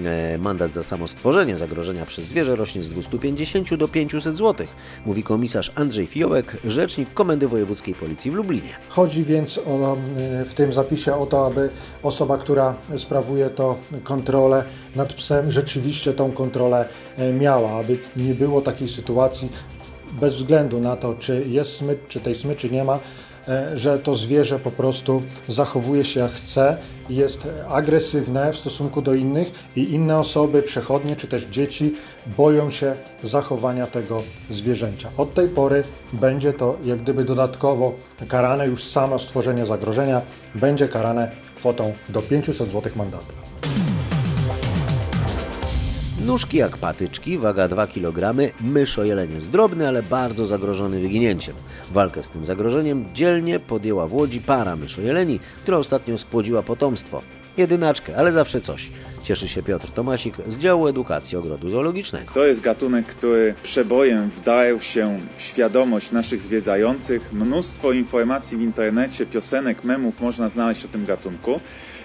E, 0.06 0.38
mandat 0.38 0.74
za 0.74 0.84
samo 0.84 1.08
stworzenie 1.08 1.58
zagrożenia 1.58 2.06
przez 2.06 2.26
zwierzę 2.26 2.56
rośnie 2.56 2.84
z 2.84 2.90
250 2.90 3.76
do 3.76 3.88
500 3.88 4.38
zł, 4.38 4.68
mówi 5.06 5.24
komisarz 5.24 5.72
Andrzej 5.76 6.08
Fiołek, 6.08 6.58
rzecznik 6.64 7.14
Komendy 7.14 7.48
Wojewódzkiej 7.48 7.96
Policji 7.96 8.32
w 8.32 8.34
Lublinie. 8.34 8.70
Chodzi 8.90 9.24
więc 9.24 9.58
o, 9.58 9.98
e, 10.18 10.46
w 10.46 10.54
tym 10.54 10.74
zapisie 10.74 11.16
o 11.16 11.26
to, 11.26 11.46
aby 11.46 11.70
osoba, 12.04 12.38
która 12.38 12.76
sprawuje 12.98 13.50
to 13.50 13.78
kontrolę 14.04 14.64
nad 14.96 15.14
psem, 15.14 15.52
rzeczywiście 15.52 16.14
tą 16.14 16.32
kontrolę 16.32 16.86
e, 17.18 17.34
miała, 17.34 17.72
aby 17.72 17.98
nie 18.16 18.34
było 18.34 18.62
takiej 18.62 18.90
sytuacji, 18.90 19.50
bez 20.22 20.36
względu 20.36 20.80
na 20.80 20.96
to, 20.96 21.14
czy 21.14 21.46
jest 21.48 21.72
smycz, 21.72 22.00
czy 22.08 22.20
tej 22.20 22.36
smyczy 22.36 22.70
nie 22.70 22.84
ma, 22.84 23.00
że 23.76 24.00
to 24.00 24.16
zwierzę 24.16 24.60
po 24.60 24.72
prostu 24.72 25.22
zachowuje 25.48 26.06
się 26.06 26.20
jak 26.20 26.32
chce, 26.32 26.78
jest 27.10 27.48
agresywne 27.70 28.54
w 28.54 28.58
stosunku 28.58 29.02
do 29.02 29.14
innych 29.14 29.52
i 29.76 29.94
inne 29.94 30.18
osoby, 30.18 30.64
przechodnie 30.64 31.16
czy 31.16 31.28
też 31.28 31.46
dzieci 31.46 31.96
boją 32.38 32.72
się 32.72 32.96
zachowania 33.24 33.88
tego 33.88 34.24
zwierzęcia. 34.50 35.10
Od 35.18 35.34
tej 35.34 35.48
pory 35.48 35.84
będzie 36.14 36.54
to 36.54 36.78
jak 36.84 37.00
gdyby 37.00 37.26
dodatkowo 37.26 37.94
karane, 38.28 38.68
już 38.68 38.84
samo 38.84 39.20
stworzenie 39.20 39.66
zagrożenia 39.66 40.22
będzie 40.56 40.88
karane 40.88 41.32
kwotą 41.56 41.94
do 42.10 42.22
500 42.22 42.56
zł 42.68 42.92
mandatu. 42.96 43.49
Nóżki 46.26 46.58
jak 46.58 46.78
patyczki, 46.78 47.38
waga 47.38 47.68
2 47.68 47.88
kg, 47.88 48.52
myszojeleń 48.62 49.34
jest 49.34 49.50
drobny, 49.50 49.88
ale 49.88 50.04
bardzo 50.04 50.46
zagrożony 50.46 51.00
wyginięciem. 51.00 51.56
Walkę 51.92 52.24
z 52.24 52.30
tym 52.30 52.46
zagrożeniem 52.46 53.06
dzielnie 53.14 53.60
podjęła 53.60 54.08
w 54.08 54.14
Łodzi 54.14 54.42
para 54.42 54.76
myszojeleni, 54.76 55.40
która 55.64 55.78
ostatnio 55.78 56.18
spłodziła 56.18 56.64
potomstwo. 56.64 57.22
Jedynaczkę, 57.58 58.18
ale 58.18 58.34
zawsze 58.34 58.62
coś. 58.62 58.92
Cieszy 59.24 59.48
się 59.48 59.64
Piotr 59.64 59.92
Tomasik 59.92 60.36
z 60.48 60.58
działu 60.58 60.88
edukacji 60.88 61.38
ogrodu 61.38 61.70
zoologicznego. 61.70 62.34
To 62.34 62.46
jest 62.46 62.62
gatunek, 62.62 63.06
który 63.06 63.54
przebojem 63.64 64.30
wdarł 64.30 64.80
się 64.80 65.20
w 65.36 65.42
świadomość 65.42 66.12
naszych 66.12 66.42
zwiedzających. 66.42 67.34
Mnóstwo 67.34 67.92
informacji 67.92 68.58
w 68.58 68.62
internecie, 68.62 69.26
piosenek, 69.26 69.84
memów 69.84 70.22
można 70.22 70.50
znaleźć 70.50 70.86
o 70.86 70.88
tym 70.88 71.06
gatunku. 71.06 71.60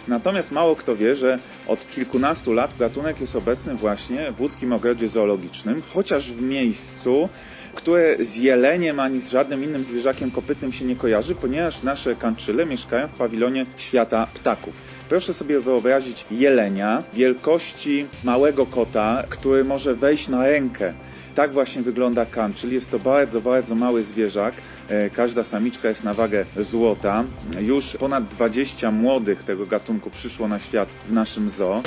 Natomiast 0.09 0.53
mało 0.53 0.77
kto 0.77 0.97
wie, 0.97 1.17
że 1.17 1.39
od 1.67 1.91
kilkunastu 1.91 2.53
lat 2.53 2.77
gatunek 2.79 3.21
jest 3.21 3.37
obecny 3.37 3.75
właśnie 3.75 4.33
w 4.33 4.41
łódzkim 4.41 4.73
ogrodzie 4.73 5.09
zoologicznym, 5.09 5.83
chociaż 5.89 6.33
w 6.33 6.43
miejscu, 6.43 7.29
które 7.75 8.17
z 8.21 8.37
jeleniem 8.37 9.01
ani 9.01 9.21
z 9.21 9.31
żadnym 9.31 9.65
innym 9.65 9.85
zwierzakiem 9.85 10.31
kopytnym 10.31 10.73
się 10.73 10.85
nie 10.85 10.97
kojarzy, 10.97 11.35
ponieważ 11.35 11.83
nasze 11.83 12.17
kanczyle 12.17 12.67
mieszkają 12.67 13.09
w 13.09 13.13
pawilonie 13.13 13.67
świata 13.77 14.27
ptaków. 14.35 14.75
Proszę 15.09 15.35
sobie 15.35 15.61
wyobrazić 15.61 16.27
jelenia 16.31 17.03
wielkości 17.13 18.07
małego 18.25 18.67
kota, 18.67 19.25
który 19.29 19.65
może 19.65 19.95
wejść 19.95 20.29
na 20.29 20.43
rękę 20.43 20.95
tak 21.35 21.53
właśnie 21.53 21.83
wygląda 21.83 22.27
kan, 22.27 22.55
czyli 22.55 22.75
jest 22.75 22.91
to 22.91 22.99
bardzo, 22.99 23.41
bardzo 23.41 23.75
mały 23.75 24.03
zwierzak. 24.03 24.55
E, 24.89 25.11
każda 25.11 25.45
samiczka 25.45 25.89
jest 25.89 26.05
na 26.05 26.15
wagę 26.15 26.45
złota. 26.57 27.25
Już 27.61 27.97
ponad 27.97 28.29
20 28.29 28.91
młodych 28.91 29.45
tego 29.45 29.67
gatunku 29.67 30.11
przyszło 30.11 30.49
na 30.49 30.59
świat 30.59 30.89
w 31.07 31.13
naszym 31.13 31.51
zoo. 31.51 31.83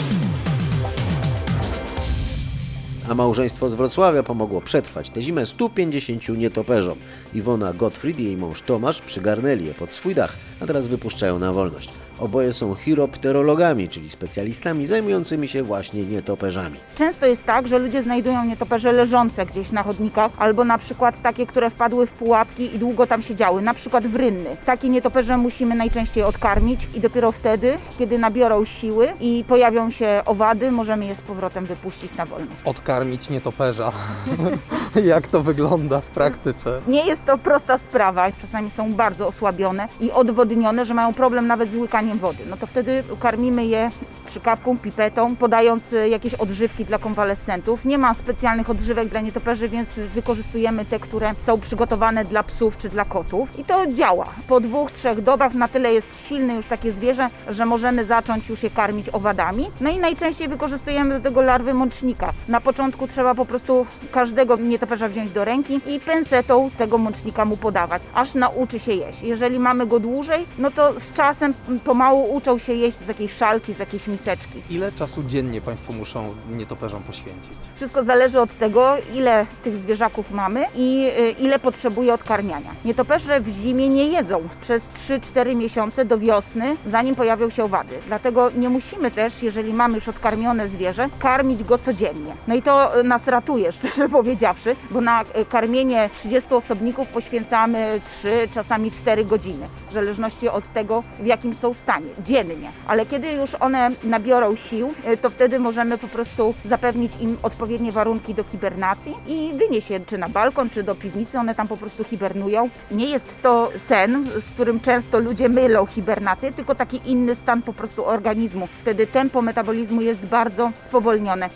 A 3.10 3.15
małżeństwo 3.15 3.70
z 3.70 3.76
Wrocławia 3.76 4.24
pomogło 4.24 4.62
przetrwać 4.62 5.10
tę 5.10 5.22
zimę 5.22 5.46
150 5.46 6.30
nietoperzom. 6.30 6.98
Iwona 7.34 7.74
Gottfried 7.74 8.20
i 8.20 8.24
jej 8.24 8.38
mąż 8.38 8.62
Tomasz 8.62 9.02
przygarnęli 9.02 9.65
je 9.65 9.74
pod 9.74 9.93
swój 9.93 10.15
dach, 10.15 10.34
a 10.62 10.65
teraz 10.65 10.88
wypuszczają 10.88 11.39
na 11.39 11.54
wolność. 11.54 11.89
Oboje 12.20 12.54
są 12.54 12.76
chiropterologami, 12.76 13.89
czyli 13.89 14.10
specjalistami 14.10 14.86
zajmującymi 14.86 15.48
się 15.48 15.63
właśnie 15.63 16.04
nietoperzami. 16.04 16.78
Często 16.96 17.26
jest 17.26 17.46
tak, 17.46 17.67
że 17.67 17.80
ludzie 17.80 18.04
znajdują 18.04 18.46
nietoperze 18.46 18.91
leżące 18.91 19.46
gdzieś 19.46 19.72
na 19.72 19.84
chodnikach, 19.84 20.32
albo 20.38 20.65
na 20.65 20.78
przykład 20.78 21.22
takie, 21.22 21.48
które 21.48 21.70
wpadły 21.70 22.08
w 22.08 22.12
pułapki 22.12 22.76
i 22.76 22.80
długo 22.80 23.08
tam 23.08 23.24
siedziały, 23.24 23.62
na 23.62 23.74
przykład 23.74 24.08
w 24.08 24.15
rynny. 24.15 24.58
Takie 24.65 24.89
nietoperze 24.89 25.38
musimy 25.38 25.76
najczęściej 25.76 26.24
odkarmić 26.24 26.88
i 26.93 27.00
dopiero 27.00 27.32
wtedy, 27.32 27.78
kiedy 28.00 28.17
nabiorą 28.20 28.65
siły 28.65 29.08
i 29.20 29.43
pojawią 29.48 29.91
się 29.91 30.22
owady, 30.26 30.72
możemy 30.72 31.06
je 31.06 31.15
z 31.15 31.22
powrotem 31.22 31.65
wypuścić 31.65 32.15
na 32.17 32.26
wolność. 32.26 32.62
Odkarmić 32.97 33.29
nietoperza. 33.29 33.91
Jak 34.95 35.27
to 35.27 35.43
wygląda 35.43 36.01
w 36.01 36.05
praktyce? 36.05 36.81
Nie 36.88 37.05
jest 37.05 37.25
to 37.25 37.38
prosta 37.38 37.77
sprawa. 37.77 38.31
Czasami 38.31 38.69
są 38.69 38.93
bardzo 38.93 39.27
osłabione 39.27 39.88
i 39.99 40.12
odwodnione, 40.12 40.86
że 40.86 40.93
mają 40.93 41.13
problem 41.13 41.47
nawet 41.47 41.71
z 41.71 41.75
łykaniem 41.75 42.17
wody. 42.17 42.43
No 42.49 42.57
to 42.57 42.67
wtedy 42.67 43.03
karmimy 43.19 43.65
je 43.65 43.91
z 44.12 44.29
przykawką, 44.29 44.77
pipetą, 44.77 45.36
podając 45.36 45.93
e, 45.93 46.10
jakieś 46.10 46.33
odżywki 46.33 46.86
dla 46.86 46.97
konwalescentów. 46.97 47.86
Nie 47.86 47.97
ma 47.97 48.13
specjalnych 48.13 48.69
odżywek 48.69 49.07
dla 49.07 49.21
nietoperzy, 49.21 49.69
więc 49.69 49.89
wykorzystujemy 49.89 50.86
te, 50.86 50.99
które 50.99 51.33
są 51.45 51.60
przygotowane 51.60 52.25
dla 52.25 52.43
psów 52.43 52.77
czy 52.77 52.89
dla 52.89 53.05
kotów. 53.05 53.60
I 53.60 53.63
to 53.63 53.88
działa. 53.88 54.25
Po 54.47 54.60
dwóch, 54.60 54.91
trzech 54.91 55.21
dobach 55.21 55.53
na 55.53 55.67
tyle 55.67 55.93
jest 55.93 56.27
silne 56.27 56.55
już 56.55 56.65
takie 56.65 56.91
zwierzę, 56.91 57.29
że 57.49 57.65
możemy 57.65 58.05
zacząć 58.05 58.49
już 58.49 58.63
je 58.63 58.69
karmić 58.69 59.10
owadami. 59.10 59.71
No 59.81 59.89
i 59.89 59.97
najczęściej 59.97 60.47
wykorzystujemy 60.47 61.13
do 61.13 61.21
tego 61.21 61.41
larwy 61.41 61.73
mącznika. 61.73 62.33
Na 62.47 62.62
początku 62.62 62.87
trzeba 63.08 63.36
po 63.36 63.45
prostu 63.45 63.86
każdego 64.12 64.56
nietoperza 64.56 65.08
wziąć 65.08 65.32
do 65.32 65.45
ręki 65.45 65.80
i 65.88 66.00
pensetą 66.00 66.69
tego 66.78 66.97
mącznika 66.97 67.45
mu 67.45 67.58
podawać, 67.58 68.02
aż 68.13 68.34
nauczy 68.34 68.80
się 68.80 68.93
jeść. 68.93 69.21
Jeżeli 69.21 69.60
mamy 69.60 69.88
go 69.88 70.00
dłużej, 70.00 70.45
no 70.58 70.71
to 70.71 71.00
z 71.00 71.13
czasem 71.13 71.54
po 71.84 71.97
pomału 71.97 72.36
uczą 72.36 72.58
się 72.60 72.73
jeść 72.73 72.97
z 72.97 73.08
jakiejś 73.08 73.34
szalki, 73.34 73.73
z 73.73 73.80
jakiejś 73.80 74.08
miseczki. 74.08 74.62
Ile 74.69 74.91
czasu 74.91 75.23
dziennie 75.23 75.62
Państwo 75.62 75.93
muszą 75.93 76.36
nietoperzom 76.50 77.04
poświęcić? 77.04 77.52
Wszystko 77.76 78.04
zależy 78.04 78.39
od 78.39 78.58
tego, 78.58 78.95
ile 79.13 79.45
tych 79.63 79.78
zwierzaków 79.78 80.32
mamy 80.32 80.65
i 80.76 81.10
y, 81.19 81.32
ile 81.32 81.60
potrzebuje 81.60 82.13
odkarmiania. 82.13 82.71
Nietoperze 82.86 83.39
w 83.39 83.47
zimie 83.47 83.89
nie 83.89 84.08
jedzą 84.08 84.39
przez 84.62 84.84
3-4 84.84 85.56
miesiące 85.56 86.06
do 86.06 86.17
wiosny, 86.17 86.76
zanim 86.88 87.15
pojawią 87.15 87.50
się 87.50 87.63
owady. 87.63 88.00
Dlatego 88.08 88.52
nie 88.52 88.69
musimy 88.69 89.12
też, 89.12 89.43
jeżeli 89.43 89.73
mamy 89.73 89.95
już 89.95 90.08
odkarmione 90.08 90.69
zwierzę, 90.69 91.10
karmić 91.19 91.63
go 91.63 91.78
codziennie. 91.78 92.34
No 92.47 92.56
i 92.56 92.62
to 92.62 92.77
to 92.78 93.04
nas 93.04 93.28
ratuje, 93.28 93.72
szczerze 93.72 94.10
powiedziawszy, 94.20 94.76
bo 94.92 95.02
na 95.02 95.22
e, 95.22 95.46
karmienie 95.46 96.10
30 96.13 96.54
osobników 96.54 97.08
poświęcamy 97.08 98.00
3, 98.20 98.48
czasami 98.54 98.92
4 98.92 99.26
godziny, 99.26 99.68
w 99.90 99.94
zależności 99.94 100.50
od 100.50 100.74
tego, 100.74 101.04
w 101.20 101.26
jakim 101.26 101.54
są 101.54 101.74
stanie, 101.74 102.08
dziennie. 102.26 102.72
Ale 102.88 103.06
kiedy 103.06 103.32
już 103.32 103.56
one 103.56 103.90
nabiorą 104.04 104.56
sił, 104.56 104.94
e, 105.04 105.18
to 105.18 105.30
wtedy 105.30 105.60
możemy 105.60 105.98
po 105.98 106.08
prostu 106.08 106.54
zapewnić 106.66 107.12
im 107.22 107.38
odpowiednie 107.44 107.92
warunki 107.92 108.34
do 108.34 108.44
hibernacji 108.44 109.16
i 109.28 109.54
wynieść 109.54 109.90
je 109.90 110.00
czy 110.00 110.18
na 110.18 110.30
balkon, 110.30 110.70
czy 110.70 110.84
do 110.84 110.96
piwnicy, 110.96 111.40
one 111.40 111.56
tam 111.56 111.68
po 111.68 111.78
prostu 111.78 112.04
hibernują. 112.04 112.70
Nie 112.92 113.06
jest 113.06 113.42
to 113.42 113.72
sen, 113.88 114.30
z 114.42 114.50
którym 114.50 114.80
często 114.80 115.20
ludzie 115.20 115.50
mylą 115.50 115.86
hibernację, 115.86 116.54
tylko 116.54 116.76
taki 116.76 117.02
inny 117.06 117.36
stan 117.36 117.62
po 117.62 117.74
prostu 117.74 118.06
organizmu. 118.06 118.68
Wtedy 118.68 119.08
tempo 119.08 119.42
metabolizmu 119.42 120.02
jest 120.02 120.26
bardzo 120.26 120.72
spowolnione. 120.88 121.50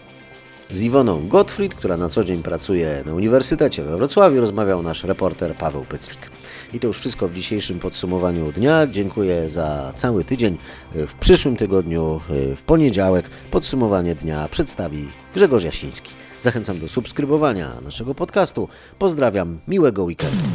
Z 0.74 0.82
Iwoną 0.82 1.28
Gottfried, 1.28 1.76
która 1.76 1.98
na 1.98 2.10
co 2.10 2.24
dzień 2.24 2.44
pracuje 2.44 3.04
na 3.06 3.14
Uniwersytecie 3.14 3.84
we 3.84 3.98
Wrocławiu, 3.98 4.42
rozmawiał 4.42 4.84
nasz 4.84 5.04
reporter 5.04 5.56
Paweł 5.56 5.86
Pyclik. 5.86 6.30
I 6.74 6.80
to 6.80 6.88
już 6.88 7.00
wszystko 7.00 7.28
w 7.28 7.34
dzisiejszym 7.34 7.80
podsumowaniu 7.80 8.52
dnia. 8.52 8.88
Dziękuję 8.88 9.50
za 9.50 9.94
cały 9.96 10.24
tydzień. 10.24 10.58
W 10.94 11.14
przyszłym 11.14 11.56
tygodniu, 11.58 12.22
w 12.56 12.62
poniedziałek, 12.62 13.30
podsumowanie 13.52 14.16
dnia 14.16 14.48
przedstawi 14.52 15.08
Grzegorz 15.36 15.64
Jasiński. 15.64 16.12
Zachęcam 16.40 16.80
do 16.80 16.90
subskrybowania 16.90 17.68
naszego 17.84 18.16
podcastu. 18.16 18.68
Pozdrawiam, 19.00 19.60
miłego 19.68 20.04
weekendu. 20.04 20.50